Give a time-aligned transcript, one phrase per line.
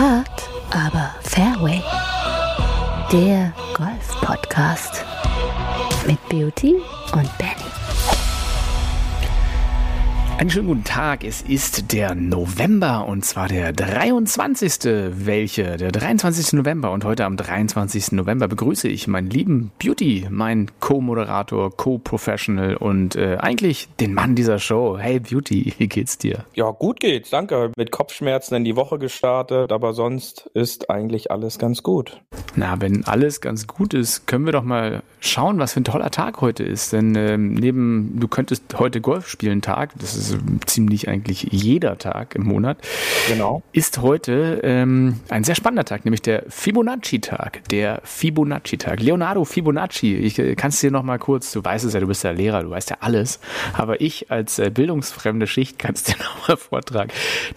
[0.00, 1.82] Hard, aber Fairway.
[3.12, 5.04] Der Golf-Podcast
[6.06, 6.76] mit Beauty
[7.12, 7.49] und Benny.
[10.40, 11.22] Einen schönen guten Tag.
[11.22, 14.90] Es ist der November und zwar der 23.
[15.10, 15.76] Welche?
[15.76, 16.54] Der 23.
[16.54, 18.12] November und heute am 23.
[18.12, 24.58] November begrüße ich meinen lieben Beauty, meinen Co-Moderator, Co-Professional und äh, eigentlich den Mann dieser
[24.58, 24.96] Show.
[24.98, 26.46] Hey Beauty, wie geht's dir?
[26.54, 27.72] Ja, gut geht's, danke.
[27.76, 32.22] Mit Kopfschmerzen in die Woche gestartet, aber sonst ist eigentlich alles ganz gut.
[32.56, 36.10] Na, wenn alles ganz gut ist, können wir doch mal schauen, was für ein toller
[36.10, 36.94] Tag heute ist.
[36.94, 40.29] Denn ähm, neben, du könntest heute Golf spielen Tag, das ist
[40.66, 42.78] ziemlich eigentlich jeder Tag im Monat,
[43.28, 43.62] genau.
[43.72, 47.68] ist heute ähm, ein sehr spannender Tag, nämlich der Fibonacci-Tag.
[47.70, 49.00] Der Fibonacci-Tag.
[49.00, 52.24] Leonardo Fibonacci, ich äh, kannst dir noch mal kurz, du weißt es ja, du bist
[52.24, 53.40] ja Lehrer, du weißt ja alles,
[53.72, 57.10] aber ich als äh, bildungsfremde Schicht kann es dir noch mal vortragen.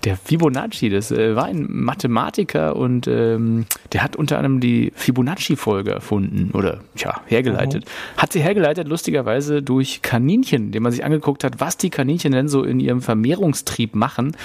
[0.04, 5.92] Der Fibonacci, das äh, war ein Mathematiker und ähm, der hat unter anderem die Fibonacci-Folge
[5.92, 7.86] erfunden oder ja, hergeleitet.
[7.86, 8.22] Mhm.
[8.22, 12.48] Hat sie hergeleitet, lustigerweise durch Kaninchen, dem man sich angeguckt hat, was die Kaninchen denn
[12.48, 14.36] so in ihrem Vermehrungstrieb machen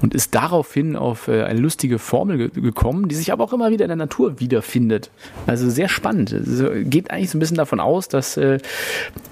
[0.00, 3.70] und ist daraufhin auf äh, eine lustige Formel ge gekommen, die sich aber auch immer
[3.70, 5.10] wieder in der Natur wiederfindet.
[5.46, 6.32] Also sehr spannend.
[6.32, 8.58] Es geht eigentlich so ein bisschen davon aus, dass äh,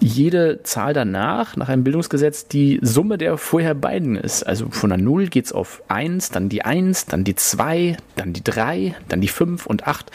[0.00, 4.42] jede Zahl danach, nach einem Bildungsgesetz, die Summe der vorher beiden ist.
[4.42, 8.32] Also von der 0 geht es auf 1, dann die 1, dann die 2, dann
[8.32, 10.10] die 3, dann die 5 und 8.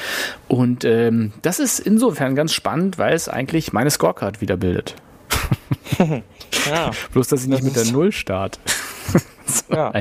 [0.47, 4.95] Und ähm, das ist insofern ganz spannend, weil es eigentlich meine Scorecard wiederbildet.
[6.69, 6.91] ja.
[7.13, 8.59] Bloß, dass ich nicht mit der Null starte.
[9.45, 9.91] so ja.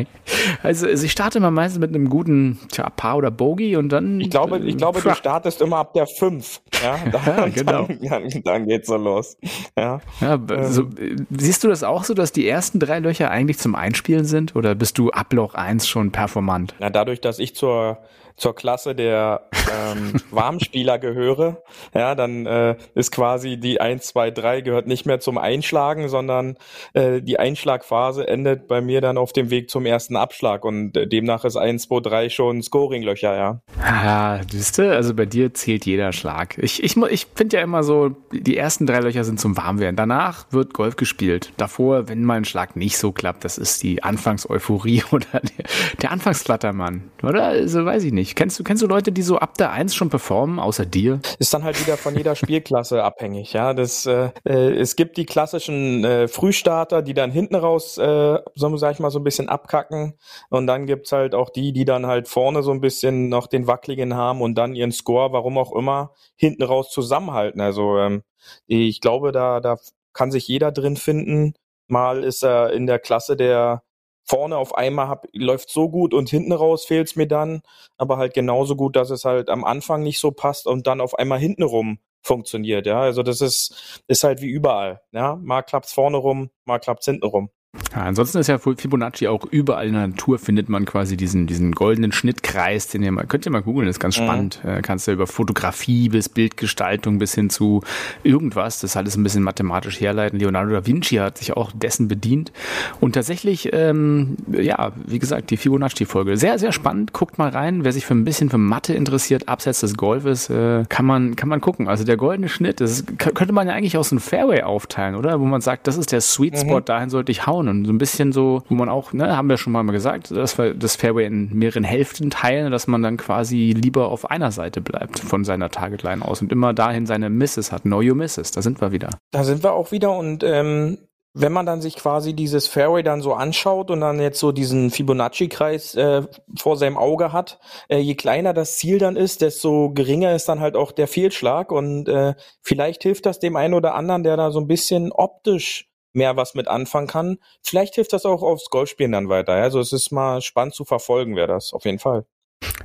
[0.63, 4.21] Also, also ich starte immer meistens mit einem guten tja, Paar oder Bogey und dann.
[4.21, 6.63] Ich glaube, ich glaube, du startest immer ab der 5.
[6.83, 7.89] Ja, dann, genau.
[7.89, 9.39] Dann, dann, geht's so los.
[9.79, 10.01] Ja.
[10.21, 10.85] also,
[11.31, 14.55] siehst du das auch so, dass die ersten drei Löcher eigentlich zum Einspielen sind?
[14.55, 16.75] Oder bist du ab Loch 1 schon performant?
[16.79, 17.99] Na, dadurch, dass ich zur
[18.37, 21.63] zur Klasse der ähm, Warmspieler gehöre,
[21.95, 26.57] ja, dann äh, ist quasi die 1, 2, 3 gehört nicht mehr zum Einschlagen, sondern
[26.93, 31.07] äh, die Einschlagphase endet bei mir dann auf dem Weg zum ersten Abschlag und äh,
[31.07, 33.61] demnach ist 1, 2, 3 schon Scoringlöcher, ja.
[33.83, 36.59] Ah, siehst du, also bei dir zählt jeder Schlag.
[36.59, 39.97] Ich, ich, ich finde ja immer so, die ersten drei Löcher sind zum Warmwerden.
[39.97, 41.53] Danach wird Golf gespielt.
[41.57, 45.67] Davor, wenn mal ein Schlag nicht so klappt, das ist die Anfangseuphorie oder der,
[46.03, 47.11] der Anfangsklattermann.
[47.23, 47.45] Oder?
[47.45, 48.37] Also weiß ich nicht nicht.
[48.37, 51.21] Kennst du, kennst du Leute, die so ab der Eins schon performen, außer dir?
[51.39, 53.73] Ist dann halt wieder von jeder Spielklasse abhängig, ja.
[53.73, 58.77] Das, äh, äh, es gibt die klassischen äh, Frühstarter, die dann hinten raus, äh, so
[58.77, 60.15] sag ich mal, so ein bisschen abkacken.
[60.51, 63.67] Und dann gibt's halt auch die, die dann halt vorne so ein bisschen noch den
[63.67, 67.61] Wackligen haben und dann ihren Score, warum auch immer, hinten raus zusammenhalten.
[67.61, 68.23] Also ähm,
[68.67, 69.77] ich glaube, da, da
[70.13, 71.55] kann sich jeder drin finden.
[71.89, 73.83] Mal ist er in der Klasse der
[74.27, 77.63] vorne auf einmal hab, läuft so gut und hinten raus fehlt's mir dann,
[77.97, 81.19] aber halt genauso gut, dass es halt am Anfang nicht so passt und dann auf
[81.19, 83.01] einmal hinten rum funktioniert, ja.
[83.01, 85.37] Also das ist, ist halt wie überall, ja.
[85.37, 87.51] Mal klappt's vorne rum, mal klappt's hinten rum.
[87.95, 91.73] Ja, ansonsten ist ja Fibonacci auch überall in der Natur findet man quasi diesen, diesen
[91.73, 94.25] goldenen Schnittkreis, den ihr mal, könnt ihr mal googeln, ist ganz mhm.
[94.25, 94.61] spannend.
[94.65, 94.83] Mhm.
[94.83, 97.83] Kannst du ja über Fotografie bis Bildgestaltung bis hin zu
[98.23, 100.39] irgendwas, das alles ein bisschen mathematisch herleiten.
[100.39, 102.53] Leonardo da Vinci hat sich auch dessen bedient.
[103.01, 106.37] Und tatsächlich, ähm, ja, wie gesagt, die Fibonacci-Folge.
[106.37, 107.13] Sehr, sehr spannend.
[107.13, 107.85] Guckt mal rein.
[107.85, 111.49] Wer sich für ein bisschen für Mathe interessiert, abseits des Golfes, äh, kann man, kann
[111.49, 111.89] man gucken.
[111.89, 115.41] Also der goldene Schnitt, das könnte man ja eigentlich aus einem Fairway aufteilen, oder?
[115.41, 116.85] Wo man sagt, das ist der Sweet Spot, mhm.
[116.85, 117.66] dahin sollte ich hauen.
[117.69, 120.59] Und so ein bisschen so, wo man auch, ne, haben wir schon mal gesagt, dass
[120.59, 124.81] wir das Fairway in mehreren Hälften teilen, dass man dann quasi lieber auf einer Seite
[124.81, 127.83] bleibt von seiner Targetline aus und immer dahin seine Misses hat.
[127.83, 129.11] Know your Misses, da sind wir wieder.
[129.31, 130.99] Da sind wir auch wieder und ähm,
[131.39, 134.91] wenn man dann sich quasi dieses Fairway dann so anschaut und dann jetzt so diesen
[134.91, 136.23] Fibonacci-Kreis äh,
[136.59, 137.59] vor seinem Auge hat,
[137.89, 141.73] äh, je kleiner das Ziel dann ist, desto geringer ist dann halt auch der Fehlschlag
[141.73, 145.91] und äh, vielleicht hilft das dem einen oder anderen, der da so ein bisschen optisch
[146.17, 147.39] mehr was mit anfangen kann.
[147.63, 149.53] Vielleicht hilft das auch aufs Golfspielen dann weiter.
[149.53, 152.27] Also es ist mal spannend zu verfolgen, wäre das auf jeden Fall.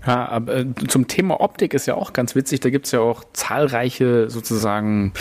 [0.05, 2.59] Ja, aber äh, zum Thema Optik ist ja auch ganz witzig.
[2.61, 5.13] Da gibt's ja auch zahlreiche sozusagen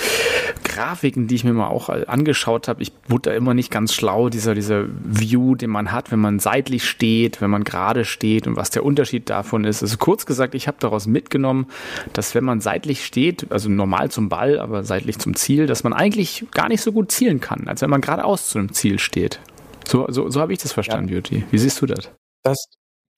[0.65, 2.83] Grafiken, die ich mir mal auch angeschaut habe.
[2.83, 6.39] Ich wurde da immer nicht ganz schlau, dieser, dieser View, den man hat, wenn man
[6.39, 9.83] seitlich steht, wenn man gerade steht und was der Unterschied davon ist.
[9.83, 11.67] Also kurz gesagt, ich habe daraus mitgenommen,
[12.15, 15.93] dass wenn man seitlich steht, also normal zum Ball, aber seitlich zum Ziel, dass man
[15.93, 19.41] eigentlich gar nicht so gut zielen kann, als wenn man geradeaus zu einem Ziel steht.
[19.87, 21.15] So, so, so habe ich das verstanden, ja.
[21.17, 21.45] Beauty.
[21.51, 22.11] Wie siehst du das?
[22.43, 22.65] Das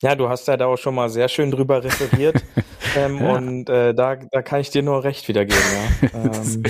[0.03, 2.43] Ja, du hast ja da auch schon mal sehr schön drüber referiert.
[2.97, 3.37] ähm, ja.
[3.37, 5.63] Und äh, da, da kann ich dir nur recht wiedergeben.
[6.03, 6.09] Ja.
[6.13, 6.63] Ähm.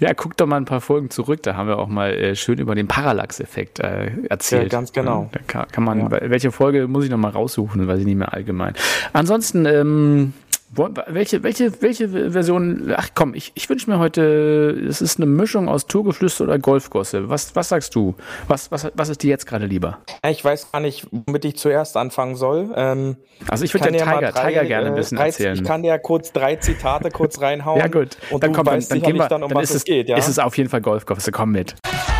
[0.00, 1.42] ja, guck doch mal ein paar Folgen zurück.
[1.44, 4.64] Da haben wir auch mal äh, schön über den Parallax-Effekt äh, erzählt.
[4.64, 5.28] Ja, ganz genau.
[5.32, 6.18] Da kann, kann man, ja.
[6.22, 8.74] welche Folge muss ich noch mal raussuchen, weiß ich nicht mehr allgemein.
[9.12, 10.32] Ansonsten, ähm,
[10.72, 12.94] welche, welche, welche Version?
[12.96, 17.28] Ach komm, ich, ich wünsche mir heute, es ist eine Mischung aus Tourgeflüster oder Golfgosse.
[17.28, 18.14] Was, was sagst du?
[18.46, 19.98] Was, was, was ist dir jetzt gerade lieber?
[20.28, 22.70] Ich weiß gar nicht, womit ich zuerst anfangen soll.
[22.76, 23.16] Ähm,
[23.48, 25.56] also ich würde den Tiger, drei, Tiger gerne ein bisschen drei, erzählen.
[25.56, 27.80] Ich kann dir kurz drei Zitate kurz reinhauen.
[27.80, 29.84] ja gut, und dann, komm, dann, dann gehen wir, dann, um dann was ist es
[29.84, 30.08] geht.
[30.08, 30.16] Ja?
[30.16, 31.74] Ist es auf jeden Fall Golfgosse, komm mit.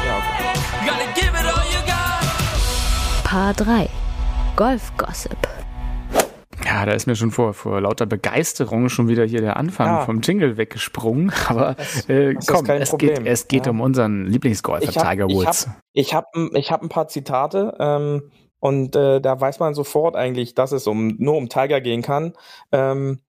[0.06, 0.50] Ja, okay.
[3.22, 3.88] Paar 3
[4.56, 5.38] Golf Gossip.
[6.70, 10.04] Ja, da ist mir schon vor, vor lauter Begeisterung schon wieder hier der Anfang ja.
[10.04, 11.32] vom Jingle weggesprungen.
[11.48, 13.72] Aber das, äh, das komm, es geht, es geht ja.
[13.72, 15.68] um unseren Lieblingsgolfer, Tiger Woods.
[15.92, 18.30] Ich habe ich hab, ich hab ein paar Zitate ähm,
[18.60, 22.34] und äh, da weiß man sofort eigentlich, dass es um, nur um Tiger gehen kann.
[22.70, 23.20] Ähm,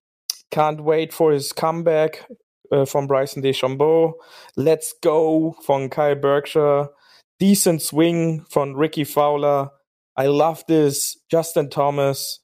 [0.51, 2.27] can't wait for his comeback
[2.69, 4.19] äh, von Bryson DeChambeau.
[4.55, 6.93] Let's go von Kyle Berkshire.
[7.41, 9.79] Decent Swing von Ricky Fowler.
[10.15, 11.25] I love this.
[11.31, 12.41] Justin Thomas.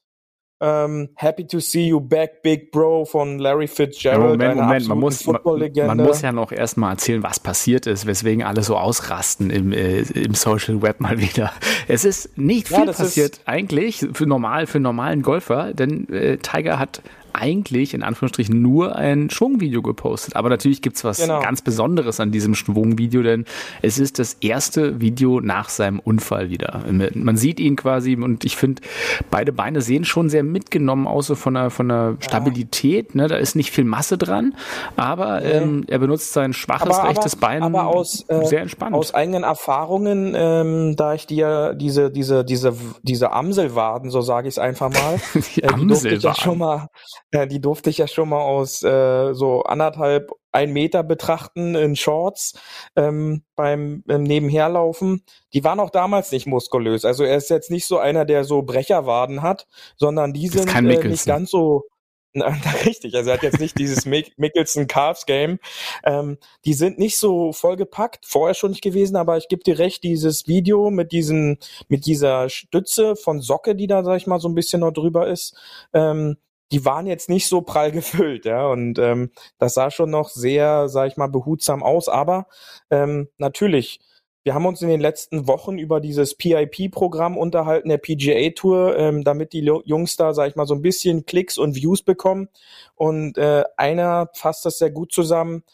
[0.60, 4.40] Um, ähm, Happy to see you back, Big Bro von Larry Fitzgerald.
[4.40, 8.64] Moment, Moment, man muss, man, muss ja noch erstmal erzählen, was passiert ist, weswegen alle
[8.64, 11.52] so ausrasten im, äh, im Social Web mal wieder.
[11.86, 16.80] Es ist nicht viel ja, passiert eigentlich für normal, für normalen Golfer, denn äh, Tiger
[16.80, 17.02] hat
[17.32, 20.36] eigentlich in Anführungsstrichen nur ein Schwungvideo gepostet.
[20.36, 21.40] Aber natürlich gibt's was genau.
[21.40, 23.44] ganz Besonderes an diesem Schwungvideo, denn
[23.82, 26.84] es ist das erste Video nach seinem Unfall wieder.
[27.14, 28.82] Man sieht ihn quasi und ich finde,
[29.30, 33.14] beide Beine sehen schon sehr mitgenommen aus, so von der, von der Stabilität.
[33.14, 33.28] Ne?
[33.28, 34.54] Da ist nicht viel Masse dran,
[34.96, 38.94] aber ähm, er benutzt sein schwaches aber, rechtes aber, Bein aber aus, äh, sehr entspannt.
[38.94, 44.54] Aus eigenen Erfahrungen, ähm, da ich dir diese, diese, diese, diese Amselwaden, so sage ich
[44.54, 46.88] es einfach mal, die, äh, die durfte ich ja schon mal
[47.32, 51.94] ja, die durfte ich ja schon mal aus äh, so anderthalb, ein Meter betrachten in
[51.94, 52.58] Shorts
[52.96, 55.22] ähm, beim ähm, Nebenherlaufen.
[55.52, 57.04] Die waren auch damals nicht muskulös.
[57.04, 59.66] Also er ist jetzt nicht so einer, der so Brecherwaden hat,
[59.96, 61.84] sondern die sind äh, nicht ganz so
[62.34, 62.48] na,
[62.84, 65.58] richtig, also er hat jetzt nicht dieses Mickelson Calves Game.
[66.04, 70.04] Ähm, die sind nicht so vollgepackt, vorher schon nicht gewesen, aber ich gebe dir recht,
[70.04, 71.58] dieses Video mit diesen,
[71.88, 75.26] mit dieser Stütze von Socke, die da, sag ich mal, so ein bisschen noch drüber
[75.26, 75.56] ist,
[75.94, 76.36] ähm,
[76.72, 80.88] die waren jetzt nicht so prall gefüllt, ja, und ähm, das sah schon noch sehr,
[80.88, 82.46] sag ich mal, behutsam aus, aber
[82.90, 84.00] ähm, natürlich,
[84.44, 89.52] wir haben uns in den letzten Wochen über dieses PIP-Programm unterhalten, der PGA-Tour, ähm, damit
[89.52, 92.48] die Jungs da, sag ich mal, so ein bisschen Klicks und Views bekommen.
[92.94, 95.64] Und äh, einer fasst das sehr gut zusammen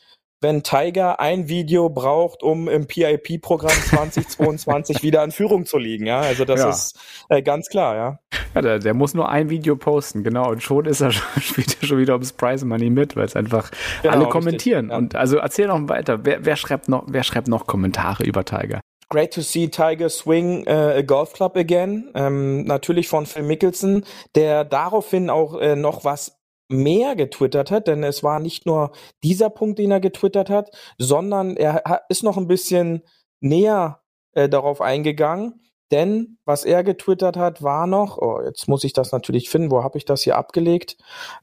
[0.44, 6.04] wenn Tiger ein Video braucht, um im PIP-Programm 2022 wieder in Führung zu liegen.
[6.04, 6.68] Ja, also das ja.
[6.68, 6.98] ist
[7.30, 8.18] äh, ganz klar, ja.
[8.54, 11.78] Ja, der, der, muss nur ein Video posten, genau, und schon ist er schon, spielt
[11.80, 13.70] er schon wieder ums Prize Money mit, weil es einfach
[14.02, 14.90] genau, alle kommentieren.
[14.90, 14.98] ja.
[14.98, 16.26] Und also erzähl noch weiter.
[16.26, 18.80] Wer, wer schreibt noch, wer schreibt noch Kommentare über Tiger?
[19.08, 22.10] Great to see Tiger swing uh, a golf club again.
[22.14, 24.04] Ähm, natürlich von Phil Mickelson,
[24.34, 29.50] der daraufhin auch äh, noch was mehr getwittert hat, denn es war nicht nur dieser
[29.50, 33.02] Punkt, den er getwittert hat, sondern er ist noch ein bisschen
[33.40, 34.00] näher
[34.32, 35.60] äh, darauf eingegangen.
[35.90, 39.84] Denn was er getwittert hat, war noch, oh, jetzt muss ich das natürlich finden, wo
[39.84, 40.96] habe ich das hier abgelegt?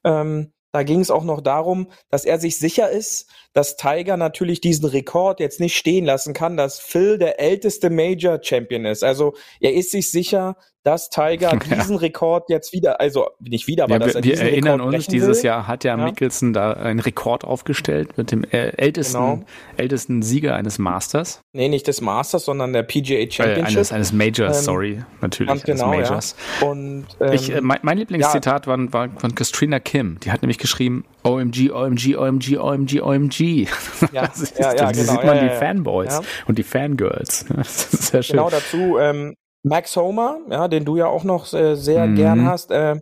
[0.03, 4.61] Ähm, da ging es auch noch darum, dass er sich sicher ist, dass Tiger natürlich
[4.61, 9.03] diesen Rekord jetzt nicht stehen lassen kann, dass Phil der älteste Major Champion ist.
[9.03, 11.99] Also er ist sich sicher, dass Tiger diesen ja.
[11.99, 15.37] Rekord jetzt wieder, also nicht wieder, aber ja, dass er wir erinnern Rekord uns, dieses
[15.39, 15.45] will.
[15.45, 19.43] Jahr hat ja, ja, Mickelson da einen Rekord aufgestellt mit dem äh, ältesten, genau.
[19.77, 21.41] ältesten Sieger eines Masters.
[21.53, 23.57] Nee, nicht des Masters, sondern der PGA Championship.
[23.57, 25.63] Äh, eines, eines Majors, ähm, sorry, natürlich.
[25.63, 26.35] Genau, Majors.
[26.61, 26.67] Ja.
[26.67, 30.19] Und, ähm, ich, äh, mein, mein, Lieblingszitat war, war von Christina Kim.
[30.21, 33.67] Die hat nämlich geschrieben, OMG, OMG, OMG, OMG, OMG.
[34.11, 37.45] Ja, ist, ja, ja, genau, sieht man die Fanboys und die Fangirls.
[37.61, 38.37] Das ist sehr schön.
[38.37, 42.15] Genau dazu, ähm, Max Homer, ja, den du ja auch noch äh, sehr mhm.
[42.15, 42.71] gern hast.
[42.71, 42.95] Äh,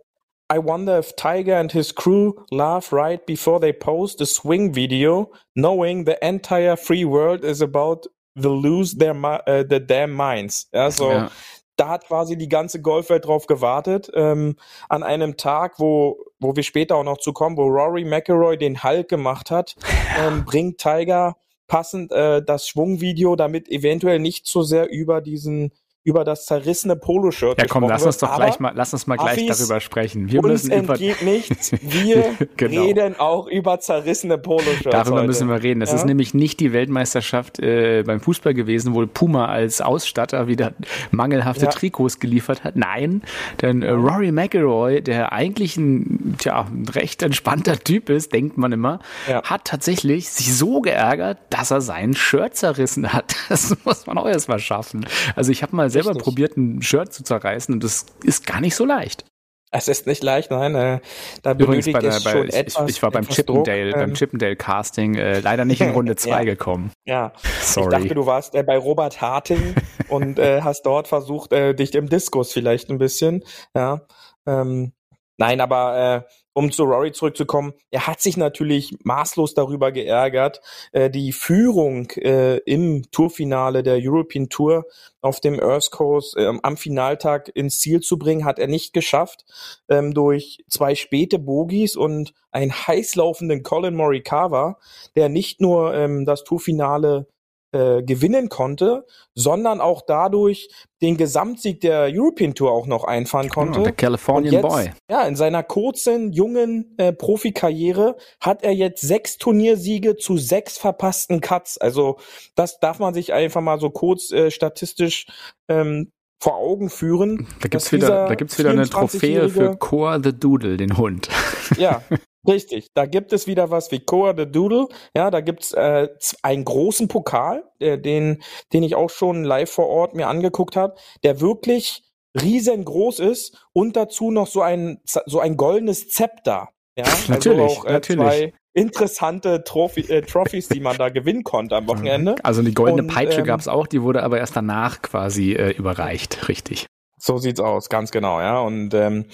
[0.52, 5.30] I wonder if Tiger and his crew laugh right before they post a swing video,
[5.54, 8.08] knowing the entire free world is about
[8.40, 10.68] to lose their uh, the damn minds.
[10.72, 11.10] Ja, so.
[11.10, 11.30] Ja.
[11.76, 14.56] Da hat quasi die ganze Golfwelt drauf gewartet, ähm,
[14.90, 18.82] an einem Tag, wo, wo wir später auch noch zu kommen, wo Rory McIlroy den
[18.82, 19.76] Halt gemacht hat,
[20.18, 21.36] ähm, bringt Tiger
[21.68, 27.60] passend äh, das Schwungvideo, damit eventuell nicht so sehr über diesen über das zerrissene Poloshirt
[27.60, 30.30] Ja, komm, lass uns doch gleich mal, lass uns mal gleich Affis, darüber sprechen.
[30.30, 31.72] Wir uns müssen über, entgeht nichts.
[31.82, 32.82] Wir Genau.
[32.82, 34.90] reden auch über zerrissene Poloshirts.
[34.90, 35.26] Darüber heute.
[35.26, 35.80] müssen wir reden.
[35.80, 35.96] Das Ja?
[35.96, 40.72] ist nämlich nicht die Weltmeisterschaft äh, beim Fußball gewesen, wo Puma als Ausstatter wieder
[41.10, 41.70] mangelhafte Ja.
[41.70, 42.76] Trikots geliefert hat.
[42.76, 43.22] Nein,
[43.60, 48.72] denn äh, Rory McIlroy, der eigentlich ein, tja, ein recht entspannter Typ ist, denkt man
[48.72, 49.42] immer, Ja.
[49.42, 53.36] hat tatsächlich sich so geärgert, dass er sein Shirt zerrissen hat.
[53.50, 55.04] Das muss man auch erst mal schaffen.
[55.34, 56.24] Also ich habe mal selber Richtig.
[56.24, 59.24] probiert, ein Shirt zu zerreißen und das ist gar nicht so leicht.
[59.72, 60.74] Es ist nicht leicht, nein.
[60.74, 60.98] Äh,
[61.42, 62.90] da Übrigens, bei der, es bei, schon ich, etwas.
[62.90, 64.00] ich war beim Chippendale, Druck.
[64.00, 66.42] beim Ähm, Chippendale Casting äh, leider nicht in Runde 2 Ja.
[66.44, 66.90] gekommen.
[67.04, 67.94] Ja, Sorry.
[67.94, 69.76] ich dachte, du warst äh, bei Robert Harting
[70.08, 73.44] und äh, hast dort versucht, äh, dich im Diskus vielleicht ein bisschen.
[73.72, 74.00] Ja,
[74.44, 74.92] ähm,
[75.38, 80.60] nein, aber äh, um zu Rory zurückzukommen, er hat sich natürlich maßlos darüber geärgert,
[80.92, 84.84] äh, die Führung äh, im Tourfinale der European Tour
[85.20, 89.44] auf dem Earth Coast äh, am Finaltag ins Ziel zu bringen, hat er nicht geschafft.
[89.88, 94.78] Ähm, durch zwei späte Bogies und einen heiß laufenden Colin Morikawa,
[95.14, 97.26] der nicht nur ähm, das Tourfinale
[97.72, 100.68] äh, gewinnen konnte, sondern auch dadurch
[101.02, 103.72] den Gesamtsieg der European Tour auch noch einfahren konnte.
[103.72, 104.90] Genau, der Californian jetzt, Boy.
[105.10, 111.40] Ja, in seiner kurzen, jungen äh, Profikarriere hat er jetzt sechs Turniersiege zu sechs verpassten
[111.40, 111.78] Cuts.
[111.78, 112.18] Also
[112.54, 115.26] das darf man sich einfach mal so kurz äh, statistisch
[115.68, 116.10] ähm,
[116.42, 117.46] vor Augen führen.
[117.60, 121.28] Da gibt's wieder, da gibt's wieder eine Trophäe für 24-jährige Core the Doodle, den Hund.
[121.76, 122.02] Ja,
[122.46, 122.88] richtig.
[122.94, 124.88] Da gibt es wieder was wie Coa the Doodle.
[125.14, 126.08] Ja, da gibt's äh,
[126.42, 128.42] einen großen Pokal, äh, den,
[128.72, 132.04] den ich auch schon live vor Ort mir angeguckt habe, der wirklich
[132.40, 136.68] riesengroß ist und dazu noch so ein so ein goldenes Zepter.
[136.96, 138.22] Ja, Natürlich, also auch äh, natürlich.
[138.22, 142.36] zwei interessante Trophy, äh, Trophys, die man da gewinnen konnte am Wochenende.
[142.42, 145.70] Also die goldene Und, Peitsche ähm, gab's auch, die wurde aber erst danach quasi äh,
[145.70, 146.86] überreicht, richtig.
[147.16, 148.60] So sieht's aus, ganz genau, ja.
[148.60, 149.26] Und ähm,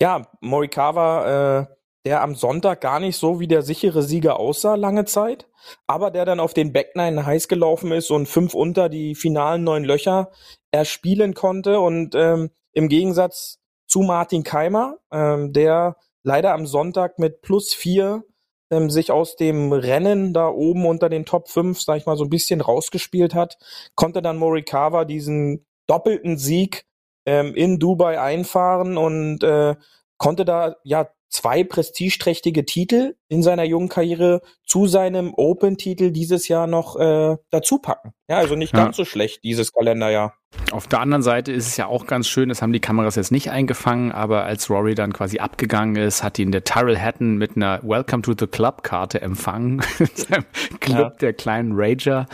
[0.00, 1.66] ja, Morikawa, äh,
[2.04, 5.48] der am Sonntag gar nicht so wie der sichere Sieger aussah, lange Zeit,
[5.86, 9.84] aber der dann auf den Backnine heiß gelaufen ist und fünf unter die finalen neun
[9.84, 10.30] Löcher
[10.70, 11.80] erspielen konnte.
[11.80, 18.24] Und ähm, im Gegensatz zu Martin Keimer, ähm, der leider am Sonntag mit plus vier
[18.70, 22.24] ähm, sich aus dem Rennen da oben unter den Top 5, sag ich mal, so
[22.24, 23.56] ein bisschen rausgespielt hat,
[23.94, 26.86] konnte dann Morikawa diesen doppelten Sieg
[27.26, 29.76] ähm, in Dubai einfahren und äh,
[30.18, 36.66] konnte da ja zwei prestigeträchtige Titel in seiner jungen Karriere zu seinem Open-Titel dieses Jahr
[36.68, 38.12] noch äh, dazu packen.
[38.28, 38.84] Ja, also nicht Ja.
[38.84, 40.34] ganz so schlecht dieses Kalenderjahr.
[40.70, 43.32] Auf der anderen Seite ist es ja auch ganz schön, das haben die Kameras jetzt
[43.32, 47.56] nicht eingefangen, aber als Rory dann quasi abgegangen ist, hat ihn der Tyrrell Hatton mit
[47.56, 50.44] einer Welcome to the Club Karte empfangen, in seinem
[50.78, 51.10] Club Ja.
[51.20, 52.26] der kleinen Rager.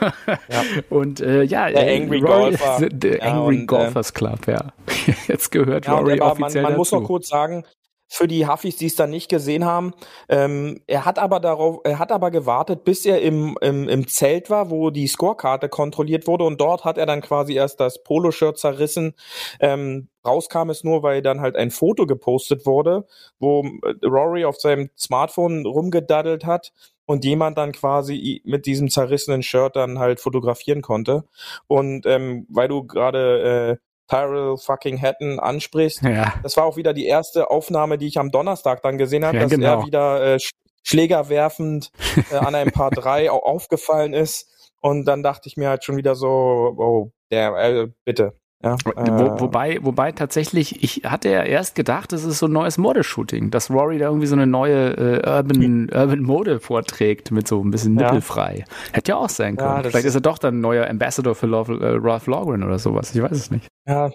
[0.00, 0.62] Ja.
[0.90, 2.78] Und äh, ja, Der Angry Rory, Golfer.
[3.02, 4.72] The, Angry und, äh, Golfers Club, ja.
[5.26, 6.78] Jetzt gehört Rory war, man, offiziell man dazu.
[6.78, 7.64] muss noch kurz sagen,
[8.08, 9.92] für die Huffis, die es dann nicht gesehen haben,
[10.28, 14.50] ähm, er hat aber darauf, er hat aber gewartet, bis er im, im, im Zelt
[14.50, 18.58] war, wo die Scorekarte kontrolliert wurde und dort hat er dann quasi erst das Poloshirt
[18.58, 19.14] zerrissen.
[19.60, 23.06] Ähm, rauskam es nur, weil dann halt ein Foto gepostet wurde,
[23.38, 26.72] wo äh, Rory auf seinem Smartphone rumgedaddelt hat
[27.06, 31.24] und jemand dann quasi mit diesem zerrissenen Shirt dann halt fotografieren konnte.
[31.66, 36.94] Und ähm, weil du gerade äh, Tyrell fucking Hatton ansprichst, Ja, das war auch wieder
[36.94, 39.80] die erste Aufnahme, die ich am Donnerstag dann gesehen habe, Ja, dass genau.
[39.80, 41.90] er wieder äh, Sch- Schläger werfend
[42.32, 44.72] äh, an einem Paar drei au- aufgefallen ist.
[44.80, 48.32] Und dann dachte ich mir halt schon wieder so, oh, der, äh, bitte.
[48.60, 52.52] Ja, Wo, äh, wobei, wobei tatsächlich, ich hatte ja erst gedacht, das ist so ein
[52.52, 57.46] neues Modeshooting, dass Rory da irgendwie so eine neue äh, Urban, Urban Mode vorträgt mit
[57.46, 58.06] so ein bisschen Ja.
[58.06, 58.64] nippelfrei.
[58.92, 59.82] Hätte ja auch sein Ja, können.
[59.84, 62.64] das Vielleicht ist- ist er doch dann ein neuer Ambassador für Love, äh, Ralph Lauren
[62.64, 63.14] oder sowas.
[63.14, 63.68] Ich weiß es nicht.
[63.86, 64.10] ja,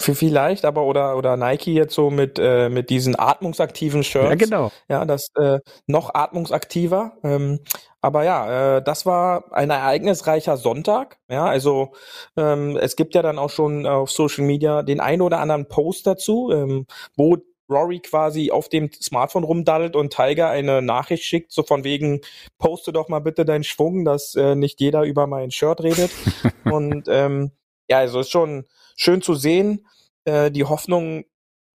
[0.00, 4.28] für vielleicht, aber oder oder Nike jetzt so mit äh, mit diesen atmungsaktiven Shirts.
[4.28, 4.70] Ja, genau.
[4.88, 7.14] Ja, das äh, noch atmungsaktiver.
[7.24, 7.58] Ähm,
[8.00, 11.18] aber ja, äh, das war ein ereignisreicher Sonntag.
[11.28, 11.92] Ja, also
[12.36, 16.06] ähm, es gibt ja dann auch schon auf Social Media den ein oder anderen Post
[16.06, 16.86] dazu, ähm,
[17.16, 17.38] wo
[17.70, 22.20] Rory quasi auf dem Smartphone rumdaddelt und Tiger eine Nachricht schickt, so von wegen,
[22.58, 26.10] poste doch mal bitte deinen Schwung, dass äh, nicht jeder über mein Shirt redet.
[26.64, 27.50] und ähm,
[27.88, 28.64] ja, also ist schon
[28.96, 29.86] schön zu sehen.
[30.24, 31.24] Äh, die Hoffnung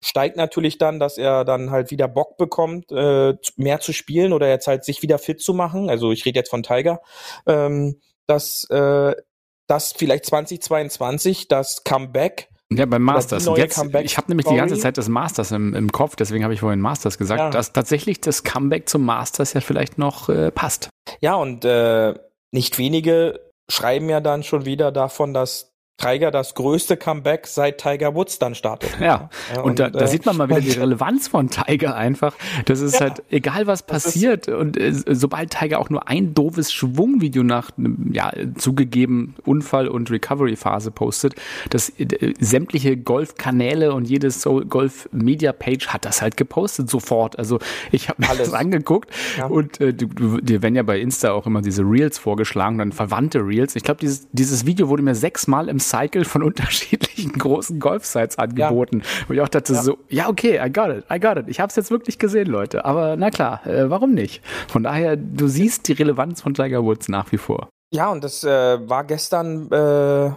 [0.04, 4.50] steigt natürlich dann, dass er dann halt wieder Bock bekommt, äh, mehr zu spielen oder
[4.50, 5.90] jetzt halt sich wieder fit zu machen.
[5.90, 7.02] Also ich rede jetzt von Tiger,
[7.46, 9.14] ähm, dass äh,
[9.68, 13.46] dass vielleicht 2022 das Comeback Ja, beim Masters.
[13.56, 14.78] Jetzt, ich habe nämlich die ganze.
[14.78, 17.50] Zeit das Masters im, im Kopf, deswegen habe ich vorhin Masters gesagt, Ja.
[17.52, 20.90] dass tatsächlich das Comeback zum Masters ja vielleicht noch äh, passt.
[21.22, 22.16] Ja, und äh,
[22.52, 23.40] nicht wenige
[23.70, 28.56] schreiben ja dann schon wieder davon, dass Tiger das größte Comeback seit Tiger Woods dann
[28.56, 29.00] startet.
[29.00, 31.96] Ja, ja und, und, da, da äh, sieht man mal wieder die Relevanz von Tiger
[31.96, 32.36] einfach.
[32.66, 36.74] Das ist ja, halt, egal was passiert und äh, sobald Tiger auch nur ein doofes
[36.74, 41.36] Schwungvideo nach einem, ja, zugegeben Unfall- und Recovery-Phase postet,
[41.70, 47.38] dass äh, sämtliche Golfkanäle und jedes so Golf-Media-Page hat das halt gepostet sofort.
[47.38, 47.60] Also
[47.92, 48.50] ich habe mir Alles.
[48.50, 49.46] das angeguckt ja.
[49.46, 53.76] und äh, dir werden ja bei Insta auch immer diese Reels vorgeschlagen, dann verwandte Reels.
[53.76, 59.00] Ich glaube, dieses, dieses Video wurde mir sechsmal im Cycle von unterschiedlichen großen Golfsites angeboten.
[59.00, 59.26] Ja.
[59.28, 59.82] Wo ich auch dachte ja.
[59.82, 61.46] so, ja, okay, I got it, I got it.
[61.48, 62.86] Ich habe es jetzt wirklich gesehen, Leute.
[62.86, 64.42] Aber na klar, äh, warum nicht?
[64.68, 67.70] Von daher, du siehst die Relevanz von Tiger Woods nach wie vor.
[67.94, 70.32] Ja, und das äh, war gestern, äh,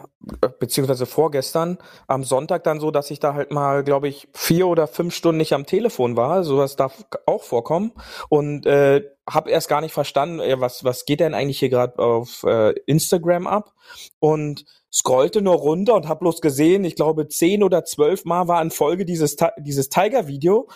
[0.58, 4.88] beziehungsweise vorgestern, am Sonntag dann so, dass ich da halt mal, glaube ich, vier oder
[4.88, 6.42] fünf Stunden nicht am Telefon war.
[6.42, 7.92] Sowas darf auch vorkommen.
[8.28, 12.42] Und äh, habe erst gar nicht verstanden, was, was geht denn eigentlich hier gerade auf
[12.42, 13.72] äh, Instagram ab?
[14.18, 18.62] Und scrollte nur runter und habe bloß gesehen, ich glaube zehn oder zwölf Mal war
[18.62, 20.68] in Folge dieses dieses Tiger-Video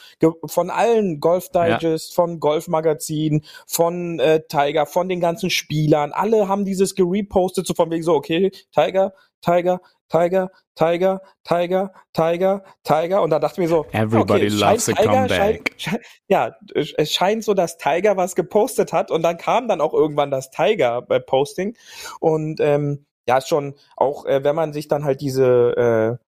[0.47, 2.15] von allen Golf Digest, ja.
[2.15, 6.13] von Golf Magazin, von äh, Tiger, von den ganzen Spielern.
[6.13, 12.65] Alle haben dieses gerepostet, so von wegen so, okay, Tiger, Tiger, Tiger, Tiger, Tiger, Tiger,
[12.83, 13.23] Tiger.
[13.23, 15.75] Und da dachte ich mir so, Everybody okay, loves a Tiger, comeback.
[15.77, 19.95] Scheint, ja, es scheint so, dass Tiger was gepostet hat und dann kam dann auch
[19.95, 21.77] irgendwann das Tiger-Posting.
[22.21, 26.19] Und ähm, ja, ist schon auch, äh, wenn man sich dann halt diese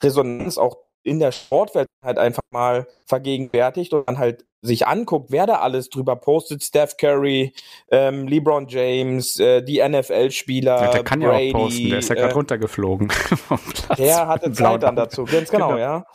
[0.00, 5.30] äh, Resonanz auch in der Sportwelt halt einfach mal vergegenwärtigt und dann halt sich anguckt,
[5.30, 7.54] wer da alles drüber postet, Steph Curry,
[7.90, 12.08] ähm, LeBron James, äh, die NFL-Spieler, ja, der kann Brady, ja auch posten, der ist
[12.10, 13.10] ja gerade äh, runtergeflogen.
[13.98, 15.78] der hatte Zeit dann dazu, ganz genau, genau.
[15.78, 16.06] ja.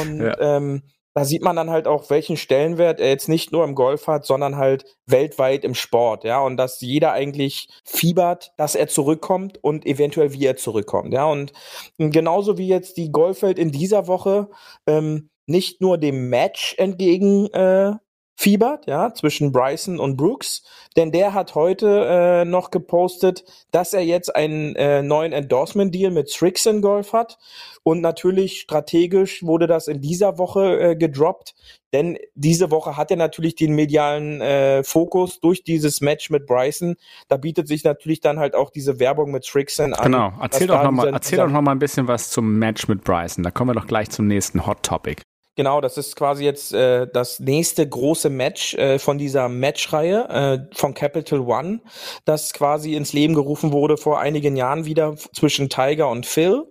[0.00, 0.38] Und ja.
[0.38, 0.82] Ähm,
[1.14, 4.24] da sieht man dann halt auch, welchen Stellenwert er jetzt nicht nur im Golf hat,
[4.24, 9.86] sondern halt weltweit im Sport, ja, und dass jeder eigentlich fiebert, dass er zurückkommt und
[9.86, 11.52] eventuell wie er zurückkommt, ja, und
[11.98, 14.48] genauso wie jetzt die Golfwelt in dieser Woche
[14.86, 17.94] ähm, nicht nur dem Match entgegen äh,
[18.38, 20.62] fiebert, ja, zwischen Bryson und Brooks,
[20.96, 23.42] denn der hat heute äh, noch gepostet,
[23.72, 27.36] dass er jetzt einen äh, neuen Endorsement-Deal mit Strixon Golf hat
[27.82, 31.56] und natürlich strategisch wurde das in dieser Woche äh, gedroppt,
[31.92, 36.94] denn diese Woche hat er natürlich den medialen äh, Fokus durch dieses Match mit Bryson.
[37.26, 40.04] Da bietet sich natürlich dann halt auch diese Werbung mit Strixon an.
[40.04, 43.42] Genau, erzähl doch nochmal erzähl doch noch mal ein bisschen was zum Match mit Bryson.
[43.42, 45.22] Da kommen wir doch gleich zum nächsten Hot Topic.
[45.58, 50.28] Genau, das ist quasi jetzt äh, das nächste große Match äh, von dieser Matchreihe
[50.70, 51.80] äh, von Capital One,
[52.24, 56.62] das quasi ins Leben gerufen wurde vor einigen Jahren wieder zwischen Tiger und Phil.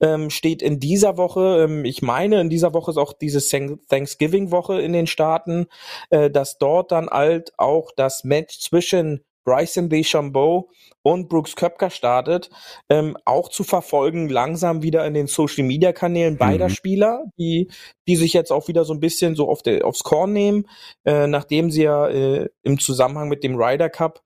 [0.00, 3.40] Ähm, steht in dieser Woche, ähm, ich meine, in dieser Woche ist auch diese
[3.88, 5.66] Thanksgiving-Woche in den Staaten,
[6.10, 10.68] äh, dass dort dann halt auch das Match zwischen Bryson DeChambeau
[11.02, 12.50] und Brooks Köpker startet,
[12.90, 16.72] ähm, auch zu verfolgen, langsam wieder in den Social Media Kanälen beider mhm.
[16.74, 17.70] Spieler, die,
[18.08, 20.68] die sich jetzt auch wieder so ein bisschen so auf der, aufs Korn nehmen,
[21.04, 24.22] äh, nachdem sie ja äh, im Zusammenhang mit dem Ryder Cup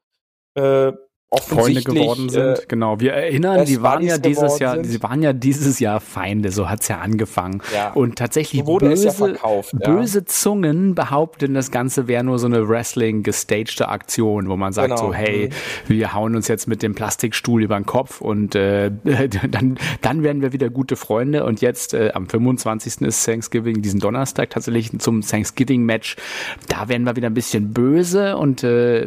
[0.54, 0.92] äh,
[1.38, 2.42] Freunde geworden sind.
[2.42, 4.86] Äh, genau, wir erinnern, die waren ja dieses Jahr, sind.
[4.86, 7.62] sie waren ja dieses Jahr Feinde, so hat's ja angefangen.
[7.72, 7.92] Ja.
[7.92, 9.88] Und tatsächlich so böse, ja verkauft, ja.
[9.88, 14.88] böse Zungen behaupten, das Ganze wäre nur so eine Wrestling gestagte Aktion, wo man sagt
[14.88, 15.08] genau.
[15.08, 15.50] so, hey,
[15.86, 15.92] mhm.
[15.92, 18.90] wir hauen uns jetzt mit dem Plastikstuhl über den Kopf und äh,
[19.50, 21.44] dann, dann werden wir wieder gute Freunde.
[21.44, 23.02] Und jetzt äh, am 25.
[23.02, 26.16] ist Thanksgiving, diesen Donnerstag tatsächlich zum Thanksgiving-Match.
[26.66, 29.06] Da werden wir wieder ein bisschen böse und äh,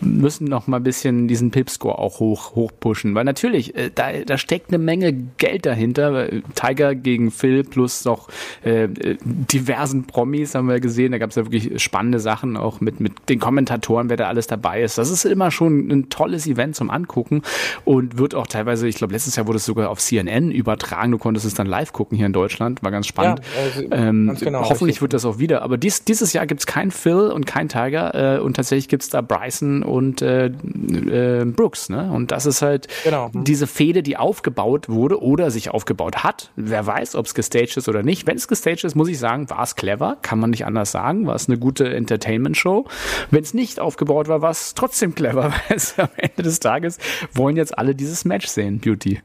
[0.00, 3.14] müssen noch mal ein bisschen diesen Pip Flipscore auch hoch, hoch pushen.
[3.14, 6.28] Weil natürlich, äh, da, da steckt eine Menge Geld dahinter.
[6.54, 8.28] Tiger gegen Phil plus noch
[8.62, 8.88] äh,
[9.24, 11.12] diversen Promis haben wir gesehen.
[11.12, 14.46] Da gab es ja wirklich spannende Sachen, auch mit, mit den Kommentatoren, wer da alles
[14.46, 14.98] dabei ist.
[14.98, 17.42] Das ist immer schon ein tolles Event zum Angucken
[17.84, 21.12] und wird auch teilweise, ich glaube, letztes Jahr wurde es sogar auf CNN übertragen.
[21.12, 22.82] Du konntest es dann live gucken hier in Deutschland.
[22.82, 23.40] War ganz spannend.
[23.40, 25.62] Ja, also, ähm, genau, hoffentlich wird das auch wieder.
[25.62, 29.02] Aber dies, dieses Jahr gibt es kein Phil und kein Tiger äh, und tatsächlich gibt
[29.02, 32.10] es da Bryson und äh, äh, Brooks, ne?
[32.12, 33.30] Und das ist halt genau.
[33.32, 33.44] Mhm.
[33.44, 36.50] diese Fehde, die aufgebaut wurde oder sich aufgebaut hat.
[36.56, 38.26] Wer weiß, ob es gestaged ist oder nicht.
[38.26, 41.26] Wenn es gestaged ist, muss ich sagen, war es clever, kann man nicht anders sagen,
[41.26, 42.86] war es eine gute Entertainment-Show.
[43.30, 46.98] Wenn es nicht aufgebaut war, war es trotzdem clever, weil es am Ende des Tages
[47.32, 49.20] wollen jetzt alle dieses Match sehen, Beauty.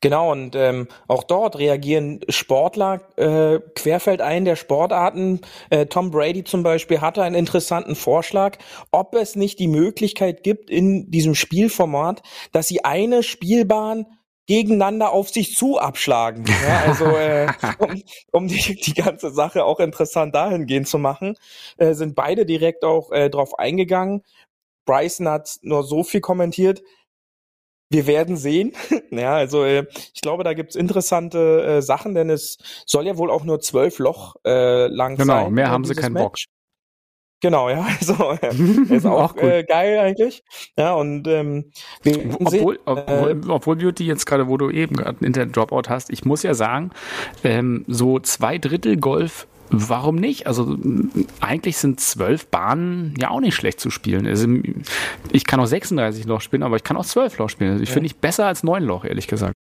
[0.00, 5.40] Genau, und ähm, auch dort reagieren Sportler äh, querfeldein der Sportarten.
[5.70, 8.58] Äh, Tom Brady zum Beispiel hatte einen interessanten Vorschlag,
[8.90, 14.06] ob es nicht die Möglichkeit gibt in diesem Spielformat, dass sie eine Spielbahn
[14.46, 16.44] gegeneinander auf sich zu abschlagen.
[16.66, 17.46] Ja, also äh,
[17.78, 18.02] um,
[18.32, 21.36] um die, die ganze Sache auch interessant dahingehend zu machen,
[21.76, 24.22] äh, sind beide direkt auch äh, drauf eingegangen.
[24.86, 26.82] Bryson hat nur so viel kommentiert,
[27.90, 28.72] wir werden sehen.
[29.10, 33.30] ja, also äh, ich glaube, da gibt's interessante äh, Sachen, denn es soll ja wohl
[33.30, 35.44] auch nur zwölf Loch äh, lang genau, sein.
[35.44, 36.22] Genau, mehr haben sie keinen Match.
[36.22, 36.36] Bock.
[37.40, 40.42] Genau, ja, also äh, ist auch, auch äh, geil eigentlich.
[40.76, 41.70] Ja, und ähm,
[42.02, 46.10] wir obwohl, obwohl, äh, obwohl Beauty jetzt gerade, wo du eben gerade einen Internet-Dropout hast,
[46.10, 46.90] ich muss ja sagen,
[47.44, 50.46] ähm, so zwei Drittel Golf Warum nicht?
[50.46, 50.76] Also
[51.40, 54.26] eigentlich sind zwölf Bahnen ja auch nicht schlecht zu spielen.
[54.26, 54.48] Also,
[55.32, 57.72] ich kann auch 36 Loch spielen, aber ich kann auch zwölf Loch spielen.
[57.72, 57.92] Also ich ja.
[57.92, 59.54] finde ich besser als neun Loch, ehrlich gesagt.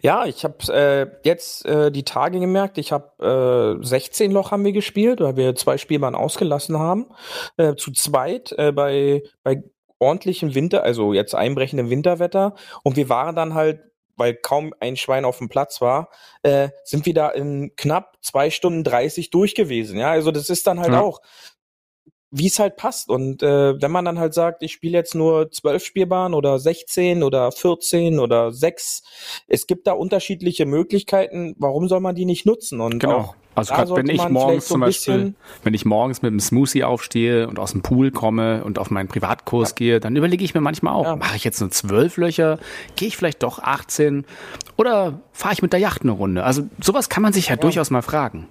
[0.00, 4.64] Ja, ich habe äh, jetzt äh, die Tage gemerkt, ich habe äh, 16 Loch haben
[4.64, 7.06] wir gespielt, weil wir zwei Spielbahnen ausgelassen haben.
[7.56, 9.62] Äh, zu zweit äh, bei, bei
[9.98, 12.54] ordentlichem Winter, also jetzt einbrechendem Winterwetter.
[12.82, 13.80] Und wir waren dann halt,
[14.16, 16.10] weil kaum ein Schwein auf dem Platz war,
[16.42, 19.98] äh, sind wir da in knapp zwei Stunden 30 durch gewesen.
[19.98, 21.00] Ja, also das ist dann halt ja.
[21.00, 21.20] auch
[22.32, 23.10] wie es halt passt.
[23.10, 27.22] Und äh, wenn man dann halt sagt, ich spiele jetzt nur zwölf Spielbahnen oder 16
[27.22, 29.02] oder 14 oder 6,
[29.46, 32.80] es gibt da unterschiedliche Möglichkeiten, warum soll man die nicht nutzen?
[32.80, 33.34] Und genau.
[33.54, 37.58] also gerade wenn ich morgens zum Beispiel, wenn ich morgens mit einem Smoothie aufstehe und
[37.58, 39.74] aus dem Pool komme und auf meinen Privatkurs ja.
[39.74, 41.16] gehe, dann überlege ich mir manchmal auch, ja.
[41.16, 42.58] mache ich jetzt nur zwölf Löcher,
[42.96, 44.24] gehe ich vielleicht doch 18
[44.78, 46.44] oder fahre ich mit der Yacht eine Runde?
[46.44, 47.60] Also sowas kann man sich ja, ja.
[47.60, 48.48] durchaus mal fragen.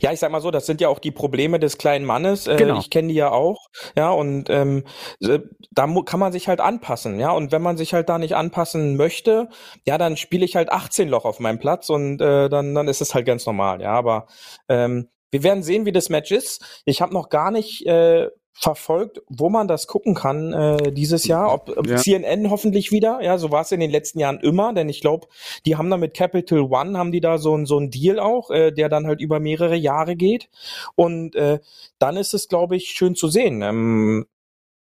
[0.00, 2.46] Ja, ich sag mal so, das sind ja auch die Probleme des kleinen Mannes.
[2.46, 2.78] Äh, genau.
[2.78, 3.68] Ich kenne die ja auch.
[3.96, 4.84] Ja, und ähm,
[5.20, 7.18] da kann man sich halt anpassen.
[7.18, 9.48] Ja, und wenn man sich halt da nicht anpassen möchte,
[9.86, 13.00] ja, dann spiele ich halt 18 Loch auf meinem Platz und äh, dann, dann ist
[13.00, 13.80] es halt ganz normal.
[13.80, 14.26] Ja, aber
[14.68, 16.82] ähm, wir werden sehen, wie das Match ist.
[16.84, 18.28] Ich habe noch gar nicht äh,
[18.60, 21.52] verfolgt, wo man das gucken kann äh, dieses Jahr.
[21.52, 21.96] Ob, ob ja.
[21.96, 25.28] CNN hoffentlich wieder, ja, so war es in den letzten Jahren immer, denn ich glaube,
[25.64, 28.50] die haben da mit Capital One, haben die da so, ein so ein Deal auch,
[28.50, 30.50] äh, der dann halt über mehrere Jahre geht.
[30.94, 31.60] Und äh,
[31.98, 33.62] dann ist es, glaube ich, schön zu sehen.
[33.62, 34.26] Ähm,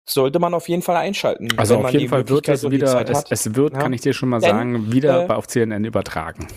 [0.05, 1.49] sollte man auf jeden Fall einschalten.
[1.57, 3.79] Also auf jeden Fall wird es wieder, es, es, wird, ja.
[3.79, 6.47] kann ich dir schon mal sagen, wieder äh, auf CNN übertragen.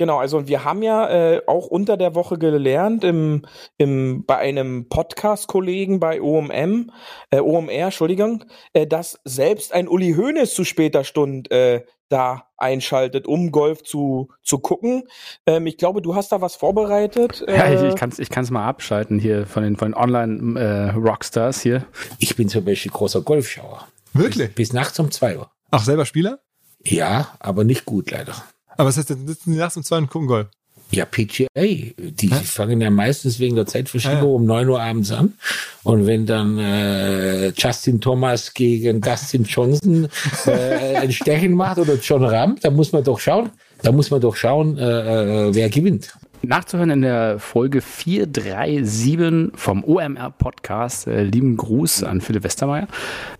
[0.00, 3.42] Genau, also wir haben ja äh, auch unter der Woche gelernt im,
[3.76, 6.90] im, bei einem Podcast-Kollegen bei OMM,
[7.28, 13.26] äh, OMR, Entschuldigung, äh, dass selbst ein Uli Hoeneß zu später Stunde äh, da einschaltet,
[13.26, 15.02] um Golf zu, zu gucken.
[15.44, 17.44] Ähm, ich glaube, du hast da was vorbereitet.
[17.46, 19.98] Äh ja, ich, ich kann es ich kann's mal abschalten hier von den, von den
[19.98, 21.84] Online-Rockstars äh, hier.
[22.18, 23.86] Ich bin zum Beispiel großer Golfschauer.
[24.14, 24.48] Wirklich?
[24.54, 25.50] Bis, bis nachts um zwei Uhr.
[25.70, 26.40] Ach, selber Spieler?
[26.86, 28.34] Ja, aber nicht gut leider.
[28.80, 30.46] Aber was heißt, dann sitzen die nachts um zwei und gucken Golf?
[30.90, 31.48] Ja, PGA.
[31.54, 32.44] Die Hä?
[32.44, 34.34] fangen ja meistens wegen der Zeitverschiebung ah, ja.
[34.36, 35.34] um neun Uhr abends an.
[35.82, 40.08] Und wenn dann äh, Justin Thomas gegen Dustin Johnson
[40.46, 43.50] äh, ein Stechen macht oder John Ram, dann muss man doch schauen,
[43.82, 49.84] da muss man doch schauen, äh, äh wer gewinnt nachzuhören in der Folge 437 vom
[49.84, 51.06] OMR Podcast.
[51.06, 52.86] Äh, lieben Gruß an Philipp Westermeier.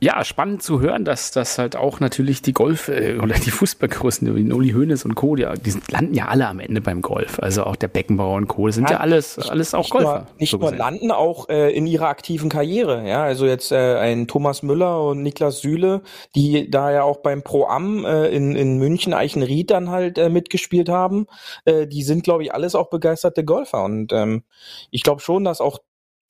[0.00, 4.34] Ja, spannend zu hören, dass das halt auch natürlich die Golf- äh, oder die Fußballgrößen,
[4.36, 7.38] wie Uli Hoeneß und Co., die, die landen ja alle am Ende beim Golf.
[7.40, 10.14] Also auch der Beckenbauer und Co., das sind ja, ja alles, alles auch nicht Golfer.
[10.14, 13.08] Nur, nicht so nur landen, auch äh, in ihrer aktiven Karriere.
[13.08, 16.02] Ja, also jetzt äh, ein Thomas Müller und Niklas Süle,
[16.34, 20.28] die da ja auch beim Pro Am äh, in, in München Eichenried dann halt äh,
[20.28, 21.26] mitgespielt haben.
[21.66, 23.84] Die sind, glaube ich, alles auch begeisterte Golfer.
[23.84, 24.44] Und ähm,
[24.90, 25.78] ich glaube schon, dass auch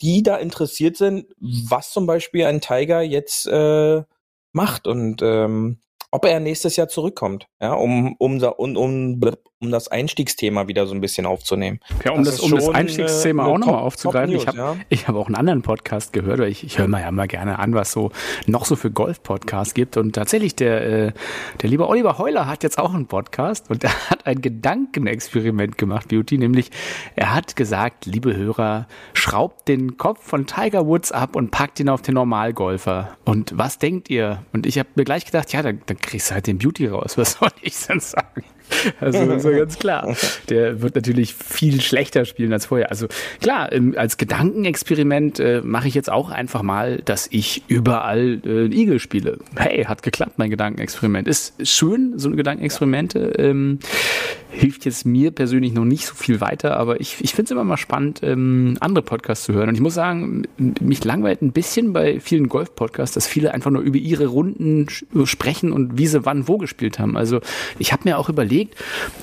[0.02, 4.02] die da interessiert sind, was zum Beispiel ein Tiger jetzt äh,
[4.52, 5.78] macht und ähm,
[6.10, 9.20] ob er nächstes Jahr zurückkommt, ja, um, um, um, um,
[9.62, 11.80] um das Einstiegsthema wieder so ein bisschen aufzunehmen.
[12.02, 14.32] Ja, um das, das um das Einstiegsthema auch nochmal aufzugreifen.
[14.32, 14.76] News, ich habe ja.
[14.88, 17.74] ich hab auch einen anderen Podcast gehört, ich, ich höre mir ja mal gerne an,
[17.74, 18.10] was so
[18.46, 19.98] noch so für Golf-Podcasts gibt.
[19.98, 21.12] Und tatsächlich, der, äh,
[21.60, 26.08] der liebe Oliver Heuler hat jetzt auch einen Podcast und er hat ein Gedankenexperiment gemacht,
[26.08, 26.70] Beauty, nämlich
[27.14, 31.90] er hat gesagt, liebe Hörer, schraubt den Kopf von Tiger Woods ab und packt ihn
[31.90, 33.18] auf den Normalgolfer.
[33.26, 34.42] Und was denkt ihr?
[34.54, 37.18] Und ich habe mir gleich gedacht, ja, dann, dann kriegst du halt den Beauty raus.
[37.18, 38.42] Was soll ich denn sagen?
[39.00, 40.16] Also ist ja ganz klar.
[40.48, 42.90] Der wird natürlich viel schlechter spielen als vorher.
[42.90, 43.06] Also
[43.40, 48.98] klar, als Gedankenexperiment äh, mache ich jetzt auch einfach mal, dass ich überall äh, Igel
[48.98, 49.38] spiele.
[49.56, 51.28] Hey, hat geklappt, mein Gedankenexperiment.
[51.28, 53.32] Ist, schön, so eine Gedankenexperimente.
[53.38, 53.78] Ähm,
[54.50, 57.64] hilft jetzt mir persönlich noch nicht so viel weiter, aber ich, ich finde es immer
[57.64, 59.68] mal spannend, ähm, andere Podcasts zu hören.
[59.68, 63.82] Und ich muss sagen, mich langweilt ein bisschen bei vielen Golf-Podcasts, dass viele einfach nur
[63.82, 64.86] über ihre Runden
[65.24, 67.16] sprechen und wie sie wann wo gespielt haben.
[67.16, 67.40] Also
[67.78, 68.76] ich habe mir auch überlegt, überlegt,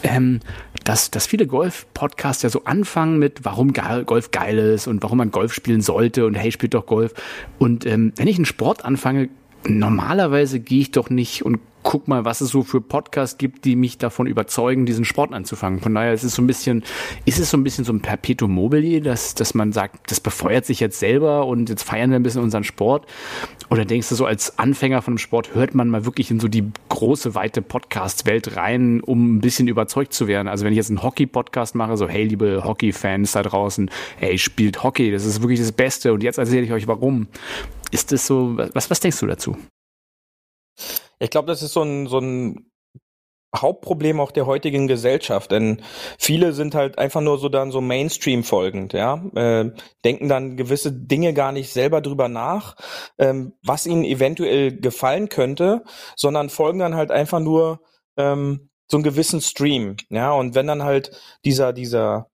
[0.04, 0.40] ähm,
[0.84, 5.32] dass, dass viele Golf-Podcasts ja so anfangen mit, warum Golf geil ist und warum man
[5.32, 7.14] Golf spielen sollte und hey, spielt doch Golf.
[7.60, 9.30] Und ähm, wenn ich einen Sport anfange,
[9.66, 13.78] normalerweise gehe ich doch nicht und guck mal, was es so für Podcasts gibt, die
[13.78, 15.80] mich davon überzeugen, diesen Sport anzufangen.
[15.80, 16.84] Von daher ist es so ein bisschen,
[17.24, 20.66] ist es so ein bisschen so ein Perpetuum mobile, dass, dass man sagt, das befeuert
[20.66, 23.06] sich jetzt selber und jetzt feiern wir ein bisschen unseren Sport?
[23.70, 26.50] Oder denkst du so, als Anfänger von dem Sport hört man mal wirklich in so
[26.50, 30.50] die große, weite Podcast-Welt rein, um ein bisschen überzeugt zu werden?
[30.50, 34.84] Also wenn ich jetzt einen Hockey-Podcast mache, so, hey, liebe Hockey-Fans da draußen, hey, spielt
[34.84, 37.28] Hockey, das ist wirklich das Beste und jetzt erzähle ich euch warum.
[37.92, 39.56] Ist das so, was, was denkst du dazu?
[41.20, 42.72] Ich glaube, das ist so ein, so ein
[43.56, 45.82] Hauptproblem auch der heutigen Gesellschaft, denn
[46.20, 49.72] viele sind halt einfach nur so dann so Mainstream folgend, ja, äh,
[50.04, 52.76] denken dann gewisse Dinge gar nicht selber drüber nach,
[53.18, 55.84] ähm, was ihnen eventuell gefallen könnte,
[56.16, 57.80] sondern folgen dann halt einfach nur
[58.18, 61.12] ähm, so einen gewissen Stream, ja, und wenn dann halt
[61.46, 62.30] dieser dieser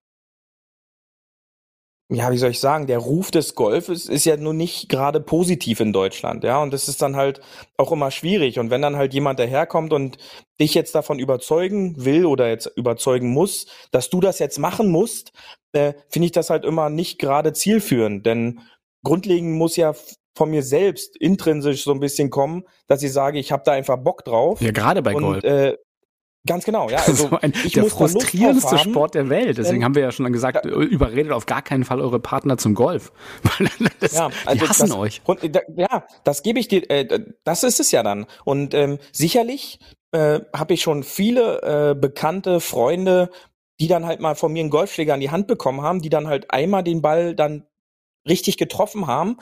[2.10, 5.80] ja, wie soll ich sagen, der Ruf des Golfes ist ja nun nicht gerade positiv
[5.80, 7.40] in Deutschland, ja, und das ist dann halt
[7.78, 8.58] auch immer schwierig.
[8.58, 10.18] Und wenn dann halt jemand daherkommt und
[10.60, 15.32] dich jetzt davon überzeugen will oder jetzt überzeugen muss, dass du das jetzt machen musst,
[15.72, 18.26] äh, finde ich das halt immer nicht gerade zielführend.
[18.26, 18.60] Denn
[19.02, 19.94] grundlegend muss ja
[20.36, 23.96] von mir selbst intrinsisch so ein bisschen kommen, dass ich sage, ich habe da einfach
[23.96, 24.60] Bock drauf.
[24.60, 25.44] Ja, gerade bei und, Golf.
[25.44, 25.76] Äh,
[26.46, 26.98] Ganz genau, ja.
[27.06, 29.58] Also so ein, der frustrierendste Sport der Welt.
[29.58, 30.72] Deswegen haben wir ja schon gesagt, ja.
[30.72, 33.12] überredet auf gar keinen Fall eure Partner zum Golf.
[34.00, 35.22] das, ja, also die hassen das, euch.
[35.24, 35.42] Und,
[35.76, 38.26] ja, das gebe ich dir, äh, das ist es ja dann.
[38.44, 39.78] Und ähm, sicherlich
[40.12, 43.30] äh, habe ich schon viele äh, bekannte Freunde,
[43.80, 46.28] die dann halt mal von mir einen Golfschläger an die Hand bekommen haben, die dann
[46.28, 47.66] halt einmal den Ball dann
[48.28, 49.38] richtig getroffen haben,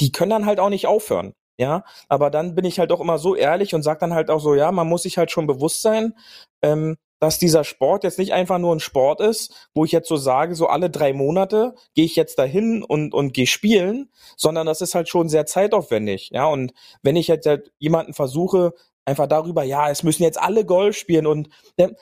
[0.00, 1.34] die können dann halt auch nicht aufhören.
[1.56, 4.40] Ja, aber dann bin ich halt auch immer so ehrlich und sag dann halt auch
[4.40, 6.14] so, ja, man muss sich halt schon bewusst sein,
[6.62, 10.16] ähm, dass dieser Sport jetzt nicht einfach nur ein Sport ist, wo ich jetzt so
[10.16, 14.80] sage, so alle drei Monate gehe ich jetzt dahin und, und gehe spielen, sondern das
[14.80, 16.30] ist halt schon sehr zeitaufwendig.
[16.32, 20.64] Ja, und wenn ich jetzt halt jemanden versuche, einfach darüber, ja, es müssen jetzt alle
[20.64, 21.94] Golf spielen und der,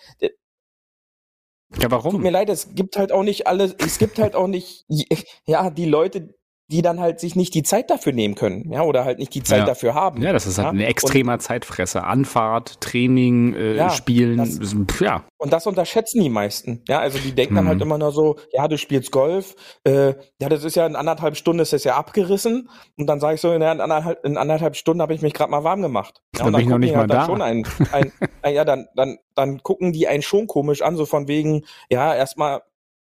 [1.80, 2.12] ja, warum?
[2.12, 4.86] Tut mir leid, es gibt halt auch nicht alle, es gibt halt auch nicht,
[5.46, 6.34] ja, die Leute,
[6.72, 9.42] die dann halt sich nicht die Zeit dafür nehmen können, ja, oder halt nicht die
[9.42, 9.64] Zeit ja.
[9.66, 10.22] dafür haben.
[10.22, 10.72] Ja, das ist halt ja?
[10.72, 12.06] ein extremer und, Zeitfresser.
[12.06, 15.22] Anfahrt, Training, äh, ja, Spielen, das, ja.
[15.36, 17.56] Und das unterschätzen die meisten, ja, also die denken mhm.
[17.58, 17.82] dann halt mhm.
[17.82, 19.54] immer nur so, ja, du spielst Golf,
[19.84, 23.34] äh, ja, das ist ja in anderthalb Stunden ist das ja abgerissen und dann sage
[23.34, 26.22] ich so, in anderthalb, in anderthalb Stunden habe ich mich gerade mal warm gemacht.
[26.34, 27.26] Ja, dann bin ich noch nicht mal halt da.
[27.26, 31.04] Schon ein, ein, ein, ja, dann, dann, dann gucken die einen schon komisch an, so
[31.04, 32.62] von wegen, ja, erstmal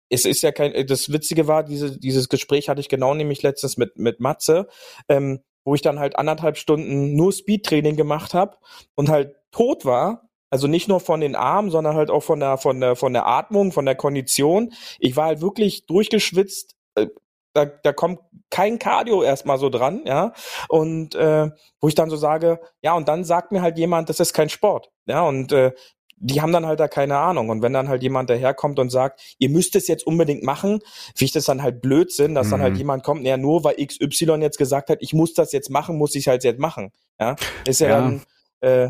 [0.10, 3.78] es ist ja kein, das Witzige war, diese, dieses Gespräch hatte ich genau nämlich letztens
[3.78, 4.68] mit, mit Matze,
[5.08, 8.58] ähm, wo ich dann halt anderthalb Stunden nur Speedtraining gemacht habe
[8.96, 10.30] und halt tot war.
[10.50, 13.28] Also nicht nur von den Armen, sondern halt auch von der, von der, von der
[13.28, 14.74] Atmung, von der Kondition.
[14.98, 16.76] Ich war halt wirklich durchgeschwitzt.
[16.96, 17.08] Äh,
[17.54, 18.20] da, da kommt
[18.50, 20.34] kein Cardio erstmal so dran, ja.
[20.70, 21.50] Und äh,
[21.82, 24.50] wo ich dann so sage, ja, und dann sagt mir halt jemand, das ist kein
[24.50, 24.90] Sport.
[25.06, 25.72] Ja, und äh,
[26.20, 27.50] die haben dann halt da keine Ahnung.
[27.50, 30.80] Und wenn dann halt jemand daherkommt und sagt, ihr müsst es jetzt unbedingt machen,
[31.16, 32.52] finde ich das dann halt Blödsinn, dass mhm.
[32.52, 32.80] dann halt mhm.
[32.80, 36.16] jemand kommt, ja, nur weil XY jetzt gesagt hat, ich muss das jetzt machen, muss
[36.16, 36.92] ich halt jetzt machen.
[37.20, 38.02] Ja, ist ja, ja.
[38.02, 38.22] dann,
[38.62, 38.90] äh,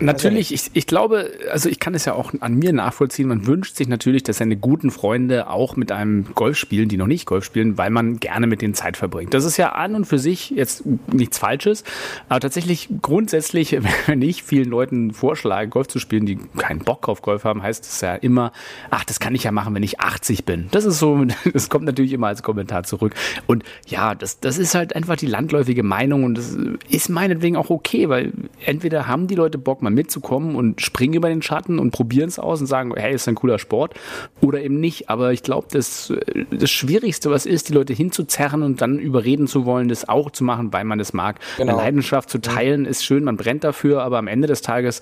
[0.00, 3.28] Natürlich, ich, ich glaube, also ich kann es ja auch an mir nachvollziehen.
[3.28, 7.06] Man wünscht sich natürlich, dass seine guten Freunde auch mit einem Golf spielen, die noch
[7.06, 9.34] nicht Golf spielen, weil man gerne mit denen Zeit verbringt.
[9.34, 11.84] Das ist ja an und für sich jetzt nichts Falsches.
[12.28, 17.20] Aber tatsächlich grundsätzlich, wenn ich vielen Leuten vorschlage, Golf zu spielen, die keinen Bock auf
[17.20, 18.52] Golf haben, heißt es ja immer,
[18.90, 20.68] ach, das kann ich ja machen, wenn ich 80 bin.
[20.70, 23.14] Das ist so, das kommt natürlich immer als Kommentar zurück.
[23.46, 26.56] Und ja, das, das ist halt einfach die landläufige Meinung und das
[26.88, 28.32] ist meinetwegen auch okay, weil
[28.64, 32.38] entweder haben die Leute Bock, mal mitzukommen und springen über den Schatten und probieren es
[32.38, 33.94] aus und sagen, hey, ist ein cooler Sport
[34.40, 35.10] oder eben nicht.
[35.10, 36.12] Aber ich glaube, das,
[36.52, 40.44] das Schwierigste, was ist, die Leute hinzuzerren und dann überreden zu wollen, das auch zu
[40.44, 41.40] machen, weil man es mag.
[41.56, 41.72] Genau.
[41.72, 45.00] Eine Leidenschaft zu teilen ist schön, man brennt dafür, aber am Ende des Tages,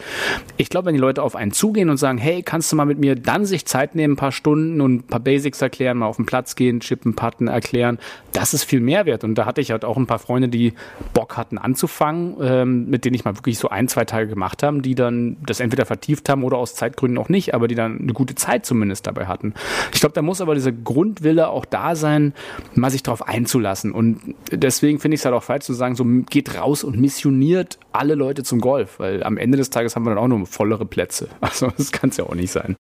[0.56, 2.98] ich glaube, wenn die Leute auf einen zugehen und sagen, hey, kannst du mal mit
[2.98, 6.16] mir dann sich Zeit nehmen, ein paar Stunden und ein paar Basics erklären, mal auf
[6.16, 7.98] den Platz gehen, Chippen, Patten erklären,
[8.32, 9.24] das ist viel Mehrwert.
[9.24, 10.72] Und da hatte ich halt auch ein paar Freunde, die
[11.12, 14.62] Bock hatten anzufangen, ähm, mit denen ich mal wirklich so ein, zwei Tage gemacht gemacht
[14.62, 18.00] haben, die dann das entweder vertieft haben oder aus Zeitgründen auch nicht, aber die dann
[18.00, 19.54] eine gute Zeit zumindest dabei hatten.
[19.92, 22.32] Ich glaube, da muss aber dieser Grundwille auch da sein,
[22.74, 23.92] mal sich darauf einzulassen.
[23.92, 27.78] Und deswegen finde ich es halt auch falsch zu sagen, so geht raus und missioniert
[27.92, 30.86] alle Leute zum Golf, weil am Ende des Tages haben wir dann auch nur vollere
[30.86, 31.28] Plätze.
[31.54, 32.74] Also das kann es ja auch nicht sein.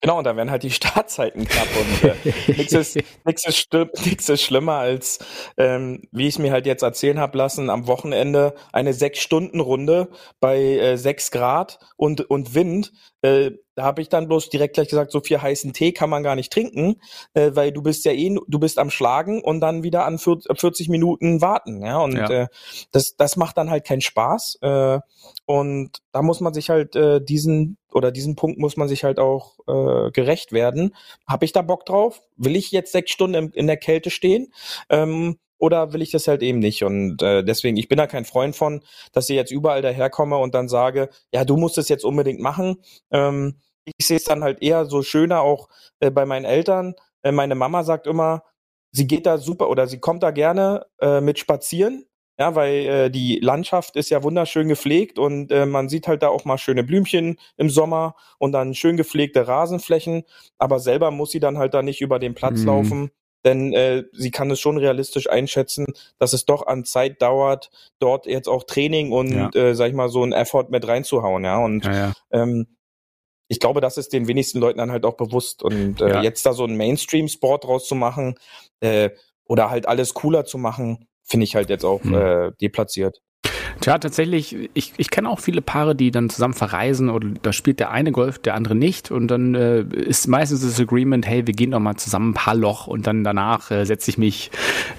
[0.00, 3.68] Genau, und da werden halt die Startzeiten knapp und äh, nichts ist, nix ist,
[4.04, 5.18] nix ist schlimmer als,
[5.56, 10.08] ähm, wie ich mir halt jetzt erzählen habe lassen, am Wochenende eine Sechs-Stunden-Runde
[10.40, 12.92] bei äh, sechs Grad und, und Wind.
[13.22, 16.24] Äh, Da habe ich dann bloß direkt gleich gesagt, so viel heißen Tee kann man
[16.24, 16.96] gar nicht trinken,
[17.34, 20.88] äh, weil du bist ja eh, du bist am Schlagen und dann wieder an 40
[20.88, 21.80] Minuten warten.
[21.86, 22.28] Ja, und ja.
[22.28, 22.46] Äh,
[22.90, 24.58] das, das macht dann halt keinen Spaß.
[24.62, 24.98] Äh,
[25.46, 29.20] und da muss man sich halt äh, diesen oder diesen Punkt muss man sich halt
[29.20, 30.96] auch äh, gerecht werden.
[31.28, 32.20] Habe ich da Bock drauf?
[32.36, 34.52] Will ich jetzt sechs Stunden in, in der Kälte stehen?
[34.90, 36.82] Ähm, oder will ich das halt eben nicht?
[36.82, 40.54] Und äh, deswegen, ich bin da kein Freund von, dass ich jetzt überall daherkomme und
[40.54, 42.78] dann sage, ja, du musst es jetzt unbedingt machen.
[43.12, 43.54] Ähm,
[43.96, 45.68] ich sehe es dann halt eher so schöner auch
[46.00, 46.94] äh, bei meinen Eltern.
[47.22, 48.42] Äh, meine Mama sagt immer,
[48.92, 52.04] sie geht da super oder sie kommt da gerne äh, mit spazieren.
[52.40, 56.28] Ja, weil äh, die Landschaft ist ja wunderschön gepflegt und äh, man sieht halt da
[56.28, 60.22] auch mal schöne Blümchen im Sommer und dann schön gepflegte Rasenflächen.
[60.56, 62.66] Aber selber muss sie dann halt da nicht über den Platz mhm.
[62.66, 63.10] laufen
[63.44, 65.86] denn äh, sie kann es schon realistisch einschätzen,
[66.18, 69.50] dass es doch an Zeit dauert, dort jetzt auch Training und, ja.
[69.54, 71.58] äh, sag ich mal, so ein Effort mit reinzuhauen, ja.
[71.58, 72.12] Und ja, ja.
[72.30, 72.66] Ähm,
[73.48, 75.62] ich glaube, das ist den wenigsten Leuten dann halt auch bewusst.
[75.62, 78.36] Und äh, jetzt da so einen Mainstream-Sport draus zu machen
[78.80, 79.10] äh,
[79.46, 82.14] oder halt alles cooler zu machen, finde ich halt jetzt auch mhm.
[82.14, 83.20] äh, deplatziert.
[83.80, 87.78] Tja, tatsächlich, ich, ich kenne auch viele Paare, die dann zusammen verreisen oder da spielt
[87.78, 91.54] der eine Golf, der andere nicht und dann äh, ist meistens das Agreement, hey, wir
[91.54, 94.50] gehen doch mal zusammen ein paar Loch und dann danach äh, setze ich mich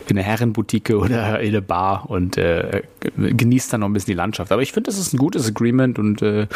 [0.07, 2.83] in eine Herrenboutique oder in eine Bar und äh,
[3.17, 4.51] genieße dann noch ein bisschen die Landschaft.
[4.51, 6.47] Aber ich finde, das ist ein gutes Agreement und äh,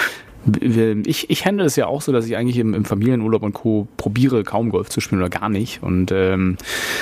[1.06, 3.88] ich, ich handle es ja auch so, dass ich eigentlich im, im, Familienurlaub und Co.
[3.96, 5.82] probiere, kaum Golf zu spielen oder gar nicht.
[5.82, 6.58] Und ähm,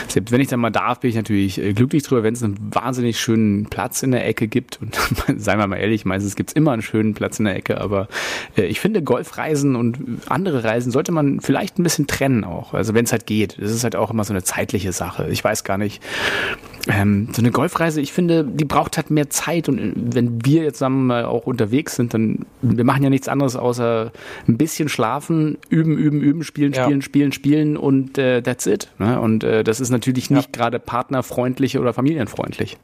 [0.08, 2.58] selbst wenn ich dann mal darf, bin ich natürlich äh, glücklich drüber, wenn es einen
[2.71, 4.80] wahnsinnig schönen Platz in der Ecke gibt.
[4.82, 4.95] Und
[5.38, 7.82] seien wir mal ehrlich, meistens gibt es immer einen schönen Platz in der Ecke.
[7.82, 8.08] Aber
[8.58, 12.75] äh, ich finde, Golfreisen und andere Reisen sollte man vielleicht ein bisschen trennen auch.
[12.75, 13.58] Also wenn es halt geht.
[13.60, 15.27] Das ist halt auch immer so eine zeitliche Sache.
[15.32, 16.01] Ich weiß gar nicht.
[16.87, 19.69] Ähm, so eine Golfreise, ich finde, die braucht halt mehr Zeit.
[19.69, 23.27] Und äh, wenn wir jetzt zusammen mal auch unterwegs sind, dann, wir machen ja nichts
[23.27, 24.11] anderes außer
[24.47, 26.83] ein bisschen schlafen, üben, üben, üben, spielen, ja.
[26.83, 28.89] spielen, spielen, spielen und äh, that's it.
[28.97, 29.19] Ne?
[29.19, 30.51] Und äh, das ist natürlich nicht ja.
[30.51, 32.77] gerade partnerfreundlich oder familienfreundlich.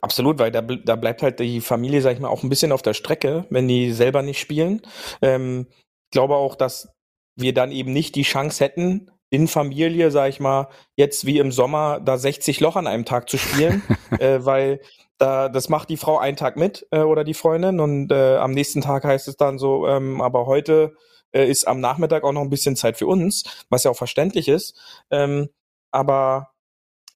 [0.00, 2.82] Absolut, weil da, da bleibt halt die Familie, sag ich mal, auch ein bisschen auf
[2.82, 4.82] der Strecke, wenn die selber nicht spielen.
[5.20, 6.88] Ähm, ich glaube auch, dass
[7.36, 11.52] wir dann eben nicht die Chance hätten, in Familie, sag ich mal, jetzt wie im
[11.52, 13.82] Sommer da 60 Loch an einem Tag zu spielen,
[14.18, 14.80] äh, weil
[15.16, 18.50] da, das macht die Frau einen Tag mit äh, oder die Freundin und äh, am
[18.50, 20.96] nächsten Tag heißt es dann so, ähm, aber heute
[21.32, 24.48] äh, ist am Nachmittag auch noch ein bisschen Zeit für uns, was ja auch verständlich
[24.48, 24.78] ist.
[25.10, 25.48] Ähm,
[25.90, 26.50] aber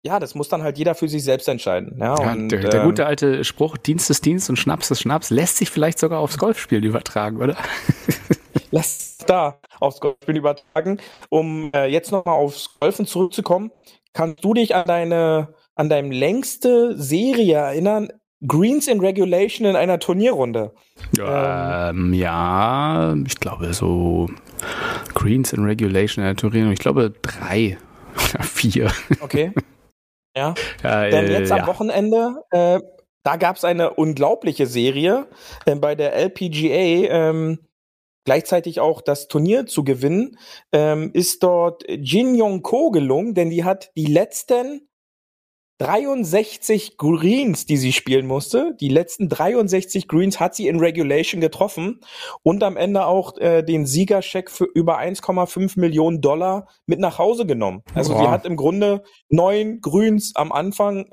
[0.02, 1.98] ja, das muss dann halt jeder für sich selbst entscheiden.
[2.00, 5.02] Ja, ja und, der, der ähm, gute alte Spruch, Dienst ist Dienst und Schnaps ist
[5.02, 7.58] Schnaps, lässt sich vielleicht sogar aufs Golfspiel übertragen, oder?
[8.76, 10.98] Lass da aufs Golfspiel übertragen.
[11.30, 13.70] Um äh, jetzt nochmal aufs Golfen zurückzukommen,
[14.12, 18.10] kannst du dich an deine an deinem längste Serie erinnern?
[18.46, 20.74] Greens in Regulation in einer Turnierrunde.
[21.16, 24.28] Ja, ähm, ja, ich glaube so
[25.14, 26.74] Greens in Regulation in einer Turnierrunde.
[26.74, 27.78] Ich glaube drei
[28.34, 28.92] oder vier.
[29.20, 29.52] Okay.
[30.36, 30.52] Ja.
[30.82, 32.78] ja Denn jetzt äh, am Wochenende, äh,
[33.22, 35.28] da gab es eine unglaubliche Serie
[35.64, 37.30] äh, bei der LPGA.
[37.30, 37.65] Ähm,
[38.26, 40.36] gleichzeitig auch das Turnier zu gewinnen,
[40.72, 44.86] ähm, ist dort Jin Yong Ko gelungen, denn die hat die letzten
[45.78, 48.74] 63 Greens, die sie spielen musste.
[48.80, 52.00] Die letzten 63 Greens hat sie in Regulation getroffen
[52.42, 57.46] und am Ende auch äh, den Siegerscheck für über 1,5 Millionen Dollar mit nach Hause
[57.46, 57.82] genommen.
[57.94, 61.10] Also sie hat im Grunde neun Greens am Anfang,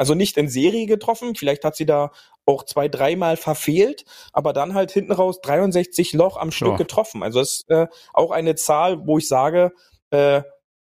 [0.00, 1.34] also nicht in Serie getroffen.
[1.34, 2.10] Vielleicht hat sie da
[2.46, 6.76] auch zwei, dreimal verfehlt, aber dann halt hinten raus 63 Loch am Stück oh.
[6.76, 7.22] getroffen.
[7.22, 9.72] Also das ist äh, auch eine Zahl, wo ich sage,
[10.08, 10.40] äh,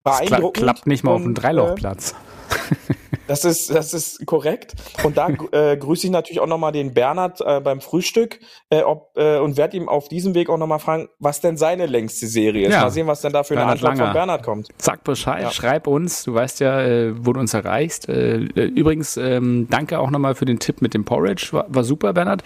[0.05, 0.59] beeindruckend.
[0.59, 2.15] Das klappt nicht mal auf dem äh, Dreilochplatz.
[3.29, 4.75] Das ist, das ist korrekt.
[5.05, 9.17] Und da äh, grüße ich natürlich auch nochmal den Bernhard äh, beim Frühstück äh, ob,
[9.17, 12.67] äh, und werde ihm auf diesem Weg auch nochmal fragen, was denn seine längste Serie
[12.67, 12.75] ist.
[12.75, 12.83] Ja.
[12.83, 14.05] Mal sehen, was denn da für Bernhard eine Antwort Langer.
[14.07, 14.69] von Bernhard kommt.
[14.79, 15.51] Sag Bescheid, ja.
[15.51, 16.25] schreib uns.
[16.25, 18.09] Du weißt ja, äh, wo du uns erreichst.
[18.09, 21.49] Äh, übrigens, ähm, danke auch nochmal für den Tipp mit dem Porridge.
[21.53, 22.43] War, war super, Bernhard.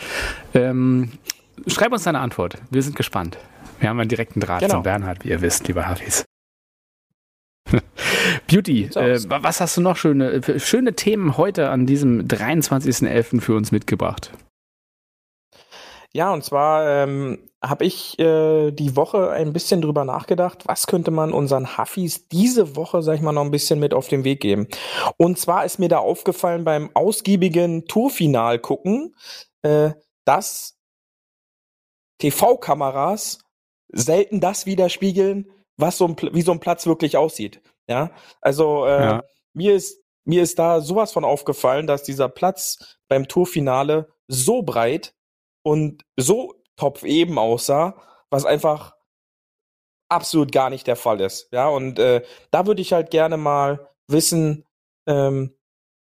[0.53, 1.13] Ähm,
[1.69, 2.57] schreib uns deine Antwort.
[2.71, 3.39] Wir sind gespannt.
[3.79, 4.75] Wir haben einen direkten Draht genau.
[4.75, 6.25] zum Bernhard, wie ihr wisst, lieber Hafis.
[8.47, 13.41] Beauty, äh, was hast du noch schöne, schöne Themen heute an diesem 23.11.
[13.41, 14.33] für uns mitgebracht?
[16.15, 21.11] Ja, und zwar ähm, habe ich äh, die Woche ein bisschen drüber nachgedacht, was könnte
[21.11, 24.41] man unseren Huffis diese Woche, sag ich mal, noch ein bisschen mit auf den Weg
[24.41, 24.69] geben.
[25.17, 29.15] Und zwar ist mir da aufgefallen beim ausgiebigen Tourfinal gucken,
[29.63, 29.93] äh,
[30.27, 30.77] dass
[32.19, 33.39] TV-Kameras
[33.89, 37.63] selten das widerspiegeln, was so ein, wie so ein Platz wirklich aussieht.
[37.89, 39.23] Ja, also äh, ja.
[39.55, 45.15] mir ist mir ist da sowas von aufgefallen, dass dieser Platz beim Tourfinale so breit
[45.65, 48.95] und so top eben aussah, was einfach
[50.09, 51.49] absolut gar nicht der Fall ist.
[51.53, 54.65] Ja, und äh, da würde ich halt gerne mal wissen,
[55.07, 55.57] ähm,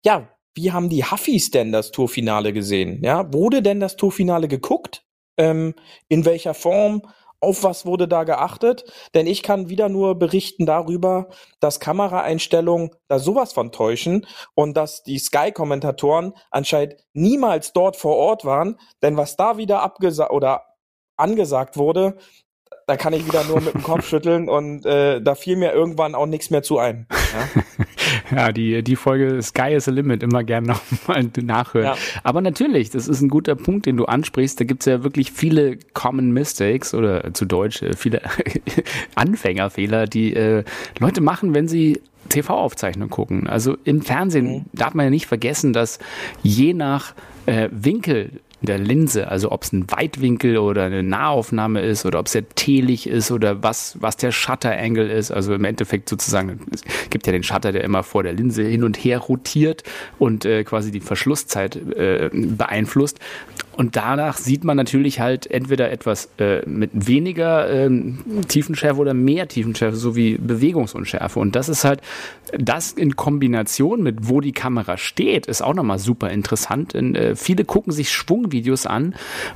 [0.05, 3.03] ja, wie haben die Huffis denn das Tourfinale gesehen?
[3.03, 5.05] Ja, wurde denn das Tourfinale geguckt?
[5.37, 5.75] Ähm,
[6.09, 7.03] in welcher Form?
[7.45, 8.91] Auf was wurde da geachtet?
[9.13, 11.29] Denn ich kann wieder nur berichten darüber,
[11.61, 18.47] dass Kameraeinstellungen da sowas von täuschen und dass die Sky-Kommentatoren anscheinend niemals dort vor Ort
[18.47, 18.81] waren.
[19.03, 20.65] Denn was da wieder abgesagt oder
[21.19, 22.17] angesagt wurde,
[22.87, 26.15] da kann ich wieder nur mit dem Kopf schütteln und äh, da fiel mir irgendwann
[26.15, 27.07] auch nichts mehr zu ein.
[28.31, 31.87] Ja, ja die, die Folge Sky is a Limit immer gerne nochmal nachhören.
[31.87, 31.97] Ja.
[32.23, 34.61] Aber natürlich, das ist ein guter Punkt, den du ansprichst.
[34.61, 38.23] Da gibt's ja wirklich viele Common Mistakes oder zu Deutsch äh, viele
[39.15, 40.65] Anfängerfehler, die äh,
[40.99, 43.47] Leute machen, wenn sie TV-Aufzeichnungen gucken.
[43.47, 44.65] Also im Fernsehen mhm.
[44.73, 45.99] darf man ja nicht vergessen, dass
[46.43, 47.15] je nach
[47.47, 52.27] äh, Winkel der Linse, also ob es ein Weitwinkel oder eine Nahaufnahme ist oder ob
[52.27, 55.31] es sehr telig ist oder was, was der Shutter-Angle ist.
[55.31, 58.85] Also im Endeffekt sozusagen, es gibt ja den Shutter, der immer vor der Linse hin
[58.85, 59.83] und her rotiert
[60.19, 63.19] und äh, quasi die Verschlusszeit äh, beeinflusst.
[63.77, 67.91] Und danach sieht man natürlich halt entweder etwas äh, mit weniger äh,
[68.49, 71.39] Tiefenschärfe oder mehr Tiefenschärfe sowie Bewegungsunschärfe.
[71.41, 72.01] Und das ist halt,
[72.57, 76.95] das in Kombination mit wo die Kamera steht, ist auch nochmal super interessant.
[76.95, 79.15] Denn, äh, viele gucken sich Schwung Videos an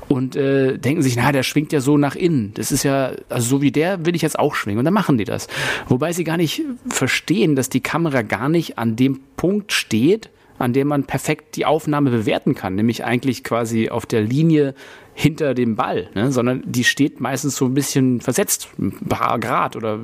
[0.09, 2.53] und äh, denken sich, na, der schwingt ja so nach innen.
[2.55, 4.79] Das ist ja, also so wie der will ich jetzt auch schwingen.
[4.79, 5.49] Und dann machen die das.
[5.89, 10.73] Wobei sie gar nicht verstehen, dass die Kamera gar nicht an dem Punkt steht, an
[10.73, 14.75] dem man perfekt die Aufnahme bewerten kann, nämlich eigentlich quasi auf der Linie
[15.21, 16.31] hinter dem Ball, ne?
[16.31, 19.99] sondern die steht meistens so ein bisschen versetzt, ein paar Grad oder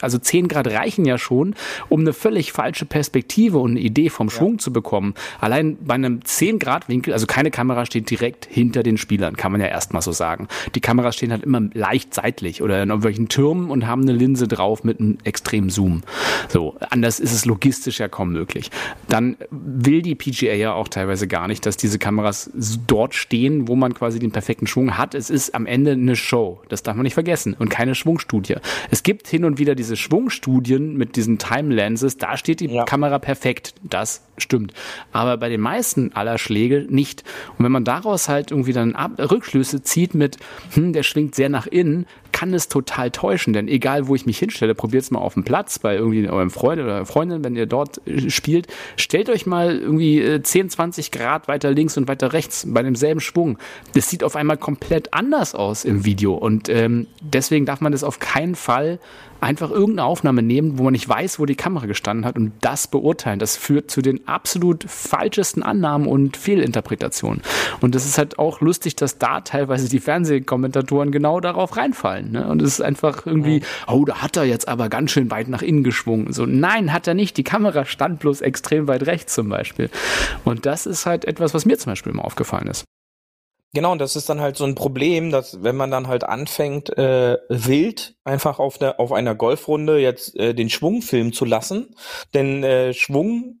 [0.00, 1.56] also zehn Grad reichen ja schon,
[1.88, 4.58] um eine völlig falsche Perspektive und eine Idee vom Schwung ja.
[4.58, 5.14] zu bekommen.
[5.40, 9.50] Allein bei einem zehn Grad Winkel, also keine Kamera steht direkt hinter den Spielern, kann
[9.50, 10.46] man ja erstmal so sagen.
[10.76, 14.46] Die Kameras stehen halt immer leicht seitlich oder in irgendwelchen Türmen und haben eine Linse
[14.46, 16.02] drauf mit einem extremen Zoom.
[16.48, 18.70] So, anders ist es logistisch ja kaum möglich.
[19.08, 22.48] Dann will die PGA ja auch teilweise gar nicht, dass diese Kameras
[22.86, 25.14] dort stehen, wo man quasi den perfekten Schwung hat.
[25.14, 26.60] Es ist am Ende eine Show.
[26.68, 27.56] Das darf man nicht vergessen.
[27.58, 28.56] Und keine Schwungstudie.
[28.90, 32.18] Es gibt hin und wieder diese Schwungstudien mit diesen Time Lenses.
[32.18, 32.84] Da steht die ja.
[32.84, 33.72] Kamera perfekt.
[33.82, 34.74] Das stimmt.
[35.10, 37.24] Aber bei den meisten aller Schläge nicht.
[37.56, 40.36] Und wenn man daraus halt irgendwie dann Ab Rückschlüsse zieht mit,
[40.74, 42.04] hm, der schwingt sehr nach innen,
[42.36, 45.44] kann es total täuschen, denn egal wo ich mich hinstelle, probiert es mal auf dem
[45.44, 48.66] Platz bei irgendwie eurem Freund oder Freundin, wenn ihr dort äh, spielt,
[48.96, 53.20] stellt euch mal irgendwie 10, äh, 20 Grad weiter links und weiter rechts bei demselben
[53.20, 53.56] Schwung.
[53.94, 58.04] Das sieht auf einmal komplett anders aus im Video und ähm, deswegen darf man das
[58.04, 58.98] auf keinen Fall
[59.40, 62.86] einfach irgendeine Aufnahme nehmen, wo man nicht weiß, wo die Kamera gestanden hat und das
[62.86, 63.38] beurteilen.
[63.38, 67.42] Das führt zu den absolut falschesten Annahmen und Fehlinterpretationen.
[67.80, 72.32] Und das ist halt auch lustig, dass da teilweise die Fernsehkommentatoren genau darauf reinfallen.
[72.32, 72.46] Ne?
[72.46, 75.62] Und es ist einfach irgendwie, oh, da hat er jetzt aber ganz schön weit nach
[75.62, 76.32] innen geschwungen.
[76.32, 77.36] So, nein, hat er nicht.
[77.36, 79.90] Die Kamera stand bloß extrem weit rechts zum Beispiel.
[80.44, 82.84] Und das ist halt etwas, was mir zum Beispiel immer aufgefallen ist.
[83.74, 86.96] Genau, und das ist dann halt so ein Problem, dass wenn man dann halt anfängt,
[86.96, 91.94] äh, wild einfach auf, der, auf einer Golfrunde jetzt äh, den Schwung filmen zu lassen,
[92.32, 93.60] denn äh, Schwungfilmen,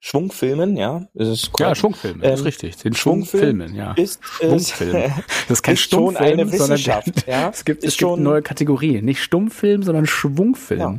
[0.00, 1.68] Schwungfilmen, ja, ist es korrekt.
[1.68, 2.76] Ja, Schwungfilmen, ähm, ist richtig.
[2.78, 3.92] Den Schwungfilmen, ja.
[3.94, 4.92] Ist, Schwungfilm.
[5.48, 7.08] das ist kein ist Stummfilm, schon eine Wissenschaft.
[7.26, 7.50] ja?
[7.50, 10.80] Es gibt, es gibt eine neue Kategorie, nicht Stummfilm, sondern Schwungfilm.
[10.80, 10.98] Ja.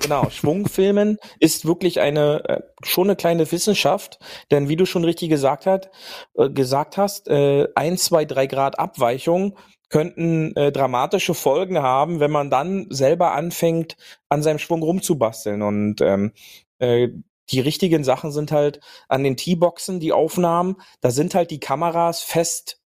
[0.00, 4.18] Genau, Schwungfilmen ist wirklich eine äh, schon eine kleine Wissenschaft,
[4.50, 5.90] denn wie du schon richtig gesagt hat,
[6.34, 9.56] äh, gesagt hast, äh, ein, zwei, drei Grad Abweichung
[9.90, 13.96] könnten dramatische Folgen haben, wenn man dann selber anfängt,
[14.28, 15.62] an seinem Schwung rumzubasteln.
[15.62, 16.32] Und ähm,
[16.80, 17.10] äh,
[17.50, 22.22] die richtigen Sachen sind halt an den T-Boxen, die Aufnahmen, da sind halt die Kameras
[22.22, 22.80] fest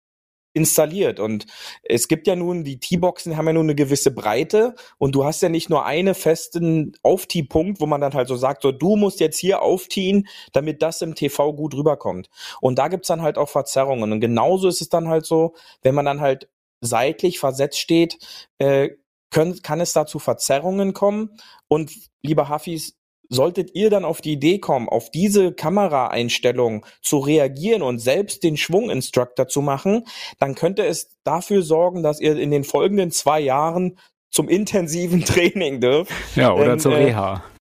[0.58, 1.20] installiert.
[1.20, 1.45] Und
[1.84, 5.41] es gibt ja nun, die T-Boxen haben ja nun eine gewisse Breite und du hast
[5.41, 9.20] ja nicht nur einen festen Auftie-Punkt, wo man dann halt so sagt, so du musst
[9.20, 12.30] jetzt hier auftiehen, damit das im TV gut rüberkommt.
[12.60, 14.12] Und da gibt's dann halt auch Verzerrungen.
[14.12, 15.53] Und genauso ist es dann halt so,
[15.84, 16.49] wenn man dann halt
[16.82, 18.18] seitlich versetzt steht,
[18.58, 18.89] äh,
[19.30, 21.38] können, kann es da zu Verzerrungen kommen.
[21.68, 21.91] Und
[22.22, 22.97] lieber Hafis,
[23.30, 28.58] Solltet ihr dann auf die Idee kommen, auf diese Kameraeinstellung zu reagieren und selbst den
[28.58, 30.06] Schwunginstructor zu machen,
[30.40, 33.98] dann könnte es dafür sorgen, dass ihr in den folgenden zwei Jahren
[34.32, 36.12] zum intensiven Training dürft.
[36.36, 37.34] Ja, oder Denn, zur äh, Reha.
[37.36, 37.58] Äh,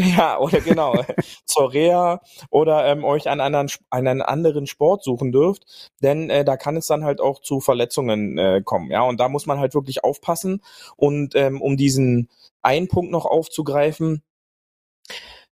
[0.00, 0.94] ja, oder genau,
[1.44, 6.56] zur Reha oder ähm, euch einen anderen, einen anderen Sport suchen dürft, denn äh, da
[6.56, 9.74] kann es dann halt auch zu Verletzungen äh, kommen, ja, und da muss man halt
[9.74, 10.62] wirklich aufpassen
[10.94, 12.28] und ähm, um diesen
[12.62, 14.22] einen Punkt noch aufzugreifen,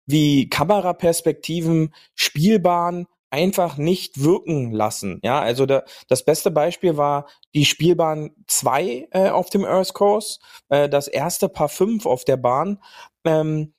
[0.06, 5.20] wie Kameraperspektiven, Spielbahn einfach nicht wirken lassen.
[5.22, 10.38] Ja, also da, das beste Beispiel war die Spielbahn 2 äh, auf dem Earth Course,
[10.68, 12.80] äh, das erste Paar 5 auf der Bahn.
[13.24, 13.74] Ähm,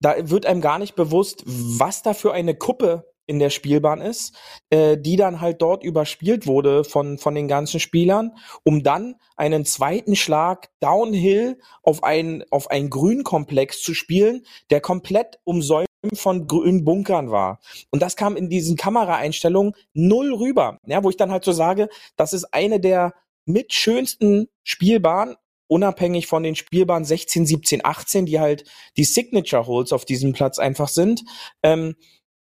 [0.00, 4.34] da wird einem gar nicht bewusst, was da für eine Kuppe in der Spielbahn ist,
[4.70, 8.32] äh, die dann halt dort überspielt wurde von, von den ganzen Spielern,
[8.64, 15.38] um dann einen zweiten Schlag downhill auf einen, auf einen Grünkomplex zu spielen, der komplett
[15.44, 17.60] umsäumt von grünen Bunkern war.
[17.90, 20.78] Und das kam in diesen Kameraeinstellungen null rüber.
[20.86, 23.14] Ja, wo ich dann halt so sage, das ist eine der
[23.44, 28.64] mit schönsten Spielbahnen, unabhängig von den Spielbahnen 16, 17, 18, die halt
[28.96, 31.24] die Signature Holes auf diesem Platz einfach sind.
[31.62, 31.94] Ähm,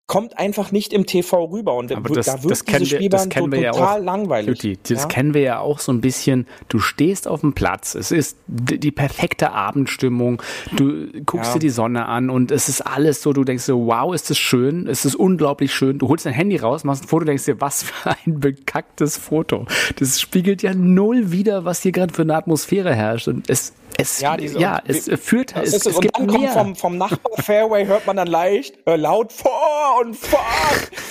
[0.06, 3.52] kommt einfach nicht im TV rüber und Aber das, da wird das diese Spielbahn so
[3.52, 4.04] wir ja total auch.
[4.04, 4.48] langweilig.
[4.64, 5.08] Juti, das ja?
[5.08, 6.46] kennen wir ja auch so ein bisschen.
[6.68, 10.42] Du stehst auf dem Platz, es ist die, die perfekte Abendstimmung,
[10.76, 11.54] du guckst Ja.
[11.54, 14.38] dir die Sonne an und es ist alles so, du denkst so, wow, ist das
[14.38, 16.00] schön, es ist unglaublich schön.
[16.00, 19.66] Du holst dein Handy raus, machst ein Foto, denkst dir, was für ein bekacktes Foto.
[20.00, 24.20] Das spiegelt ja null wieder, was hier gerade für eine Atmosphäre herrscht und es es,
[24.20, 25.86] Ja, ja, diese- es wir- führt, es, es.
[25.86, 30.00] es Und gibt dann kommt vom, vom Nachbar-Fairway, hört man dann leicht, äh, laut vor
[30.02, 30.40] und fuck.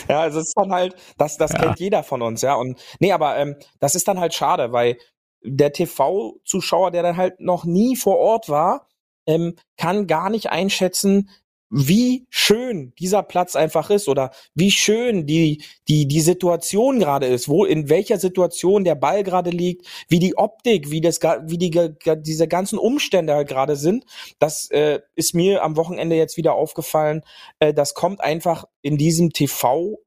[0.08, 2.54] Ja, also es ist dann halt, das, das kennt jeder von uns, ja.
[2.54, 4.96] Und nee, aber ähm, das ist dann halt schade, weil
[5.44, 8.86] der TV-Zuschauer, der dann halt noch nie vor Ort war,
[9.26, 11.30] ähm, kann gar nicht einschätzen,
[11.74, 17.48] wie schön dieser Platz einfach ist oder wie schön die, die, die Situation gerade ist,
[17.48, 21.94] wo, in welcher Situation der Ball gerade liegt, wie die Optik, wie das, wie die,
[22.18, 24.04] diese ganzen Umstände halt gerade sind.
[24.38, 27.22] Das äh, ist mir am Wochenende jetzt wieder aufgefallen.
[27.58, 29.98] Äh, das kommt einfach in diesem TV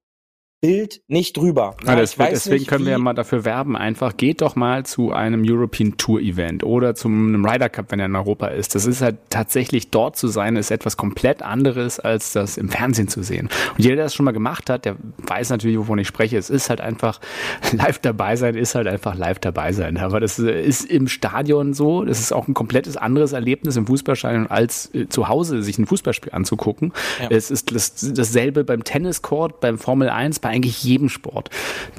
[0.65, 1.75] Bild nicht drüber.
[1.85, 1.95] Ja,
[2.29, 5.43] Ja, deswegen nicht, können wir ja mal dafür werben, einfach geht doch mal zu einem
[5.47, 8.73] European Tour Event oder zum einem Ryder Cup, wenn er in Europa ist.
[8.73, 13.07] Das ist halt tatsächlich dort zu sein, ist etwas komplett anderes, als das im Fernsehen
[13.07, 13.49] zu sehen.
[13.77, 16.37] Und jeder, der das schon mal gemacht hat, der weiß natürlich, wovon ich spreche.
[16.37, 17.19] Es ist halt einfach,
[17.71, 19.97] live dabei sein ist halt einfach live dabei sein.
[19.97, 23.85] Aber das äh, ist im Stadion so, das ist auch ein komplettes anderes Erlebnis im
[23.85, 26.91] Fußballstadion, als äh, zu Hause sich ein Fußballspiel anzugucken.
[27.21, 27.27] Ja.
[27.29, 31.49] Es ist das, dasselbe beim Tenniscourt, beim Formel 1, bei eigentlich jedem Sport.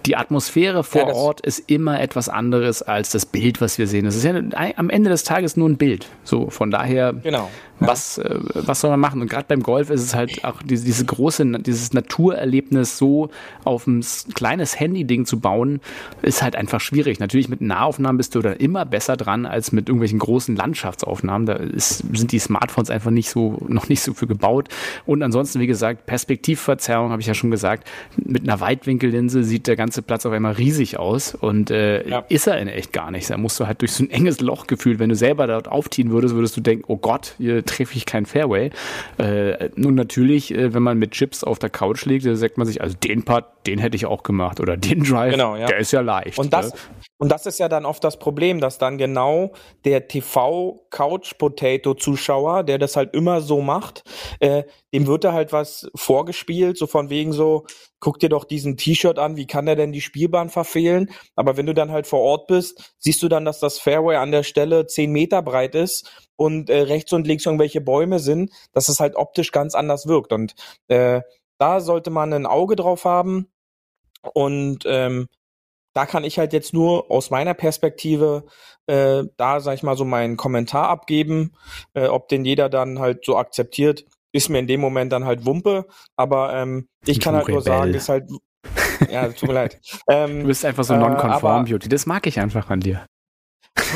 [0.06, 4.04] Die Atmosphäre vor Ja, Ort ist immer etwas anderes als das Bild, was wir sehen.
[4.06, 4.34] Das ist ja
[4.76, 6.06] am Ende des Tages nur ein Bild.
[6.24, 7.48] So, von daher, Genau.
[7.78, 9.20] was, äh, was soll man machen?
[9.20, 13.30] Und gerade beim Golf ist es halt auch diese, diese große, dieses Naturerlebnis so
[13.64, 14.04] auf ein
[14.34, 15.80] kleines Handy-Ding zu bauen,
[16.22, 17.20] ist halt einfach schwierig.
[17.20, 21.46] Natürlich mit Nahaufnahmen bist du da immer besser dran als mit irgendwelchen großen Landschaftsaufnahmen.
[21.46, 24.68] Da ist, sind die Smartphones einfach nicht so, noch nicht so für gebaut.
[25.04, 27.86] Und ansonsten, wie gesagt, Perspektivverzerrung, habe ich ja schon gesagt.
[28.16, 32.24] Mit einer Weitwinkellinse sieht der ganze Platz auf einmal riesig aus und äh, Ja.
[32.28, 33.28] ist er in echt gar nicht.
[33.30, 36.10] Da musst du halt durch so ein enges Loch gefühlt, wenn du selber dort aufziehen
[36.10, 38.70] würdest, würdest du denken, oh Gott, hier treffe ich kein Fairway.
[39.18, 42.66] Äh, nun natürlich, äh, wenn man mit Chips auf der Couch liegt, da sagt man
[42.66, 45.66] sich, also den Part, den hätte ich auch gemacht oder den Drive, Genau, ja.
[45.66, 46.38] der ist ja leicht.
[46.38, 46.78] Und das, ne?
[47.18, 49.52] und das ist ja dann oft das Problem, dass dann genau
[49.84, 54.02] der TV-Couch-Potato-Zuschauer, der das halt immer so macht,
[54.40, 57.66] äh, dem wird da halt was vorgespielt, so von wegen so,
[58.00, 61.10] guck dir doch diesen T-Shirt an, wie kann der denn die Spielbahn verfehlen?
[61.34, 64.32] Aber wenn du dann halt vor Ort bist, siehst du dann, dass das Fairway an
[64.32, 68.88] der Stelle zehn Meter breit ist und äh, rechts und links irgendwelche Bäume sind, dass
[68.88, 70.32] es halt optisch ganz anders wirkt.
[70.32, 70.54] Und
[70.88, 71.22] äh,
[71.58, 73.48] da sollte man ein Auge drauf haben.
[74.34, 75.28] Und ähm,
[75.94, 78.44] da kann ich halt jetzt nur aus meiner Perspektive
[78.86, 81.54] äh, da, sag ich mal, so meinen Kommentar abgeben.
[81.94, 84.04] Äh, ob den jeder dann halt so akzeptiert,
[84.36, 85.86] ist mir in dem Moment dann halt Wumpe.
[86.16, 88.30] Aber ähm, ich kann halt nur sagen, ist halt.
[89.10, 89.80] Ja, tut mir leid.
[90.10, 91.88] Ähm, Du bist einfach so äh, nonkonform, aber- Beauty.
[91.88, 93.06] Das mag ich einfach an dir.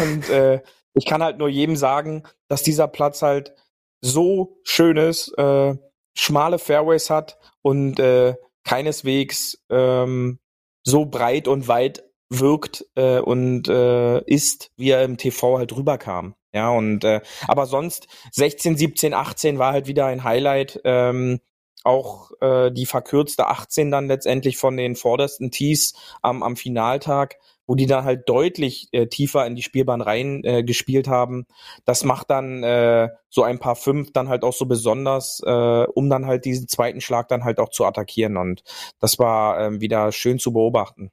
[0.03, 0.61] Und äh,
[0.95, 3.55] ich kann halt nur jedem sagen, dass dieser Platz halt
[4.03, 5.77] so schön ist, äh,
[6.17, 8.35] schmale Fairways hat und äh,
[8.65, 10.39] keineswegs ähm,
[10.85, 16.35] so breit und weit wirkt äh, und äh, ist, wie er im TV halt rüberkam.
[16.53, 20.81] Ja, und äh, aber sonst 16, 17, 18 war halt wieder ein Highlight.
[20.85, 21.41] Ähm,
[21.85, 27.37] auch äh, die verkürzte 18 dann letztendlich von den vordersten Tees am, am Finaltag,
[27.67, 31.47] wo die dann halt deutlich äh, tiefer in die Spielbahn rein äh, gespielt haben.
[31.85, 36.11] Das macht dann äh, so ein paar fünf dann halt auch so besonders, äh, um
[36.11, 38.37] dann halt diesen zweiten Schlag dann halt auch zu attackieren.
[38.37, 38.63] Und
[38.99, 41.13] das war ähm, wieder schön zu beobachten.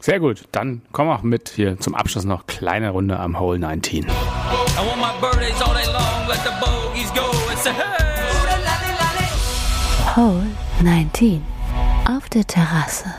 [0.00, 0.44] Sehr gut.
[0.52, 4.04] Dann komm auch mit hier zum Abschluss noch kleine Runde am Hole 19.
[4.04, 4.08] I
[4.76, 7.30] want my birthdays all day long, let the bogeys go.
[7.52, 8.02] It's a hey!
[10.14, 10.46] Hole
[10.82, 11.42] 19.
[12.06, 13.14] Auf der Terrasse.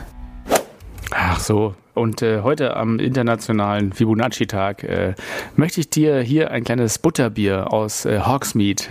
[1.09, 5.13] Ach so, und äh, heute am internationalen Fibonacci-Tag äh,
[5.55, 8.83] möchte ich dir hier ein kleines Butterbier aus äh, Hogsmeade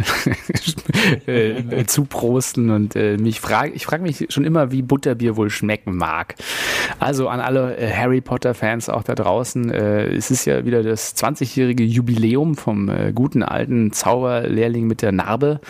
[1.27, 5.97] äh, zuprosten und äh, mich frage, ich frage mich schon immer, wie Butterbier wohl schmecken
[5.97, 6.37] mag.
[7.01, 11.17] Also an alle äh, Harry Potter-Fans auch da draußen, äh, es ist ja wieder das
[11.17, 15.61] 20-jährige Jubiläum vom äh, guten alten Zauberlehrling mit der Narbe.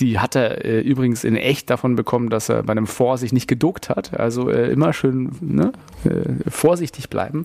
[0.00, 3.32] Die hat er äh, übrigens in echt davon bekommen, dass er bei einem Vor sich
[3.32, 4.18] nicht geduckt hat.
[4.18, 5.72] Also äh, immer schön ne,
[6.04, 7.44] äh, vorsichtig bleiben.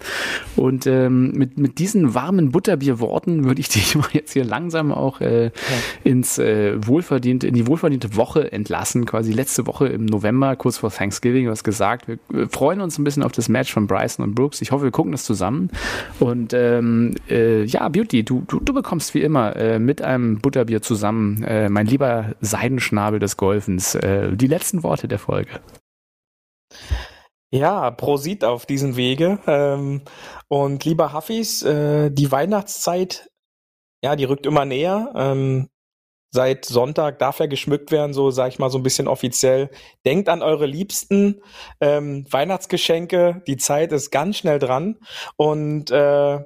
[0.56, 5.20] Und ähm, mit, mit diesen warmen Butterbierworten würde ich dich mal jetzt hier langsam auch
[5.20, 5.52] äh,
[6.06, 9.06] ins äh, wohlverdiente, in die wohlverdiente Woche entlassen.
[9.06, 12.98] Quasi letzte Woche im November, kurz vor Thanksgiving, du hast gesagt, wir äh, freuen uns
[12.98, 14.62] ein bisschen auf das Match von Bryson und Brooks.
[14.62, 15.72] Ich hoffe, wir gucken das zusammen.
[16.22, 20.82] Und ähm, äh, ja, Beauty, du, du, du bekommst wie immer äh, mit einem Butterbier
[20.82, 25.60] zusammen, äh, mein lieber Seidenschnabel des Golfens, äh, die letzten Worte der Folge.
[27.52, 29.40] Ja, Prosit auf diesem Wege.
[29.48, 30.02] Ähm,
[30.50, 33.30] und lieber Huffis, äh, die Weihnachtszeit,
[34.04, 35.14] ja, die rückt immer näher.
[35.16, 35.70] Ähm,
[36.32, 39.70] seit Sonntag darf er geschmückt werden, so sag ich mal so ein bisschen offiziell.
[40.06, 41.42] Denkt an eure Liebsten,
[41.80, 45.00] ähm, Weihnachtsgeschenke, die Zeit ist ganz schnell dran
[45.38, 46.40] und äh,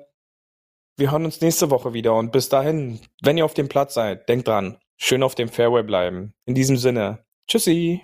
[0.97, 4.29] wir hören uns nächste Woche wieder und bis dahin, wenn ihr auf dem Platz seid,
[4.29, 6.33] denkt dran, schön auf dem Fairway bleiben.
[6.45, 8.03] In diesem Sinne, tschüssi.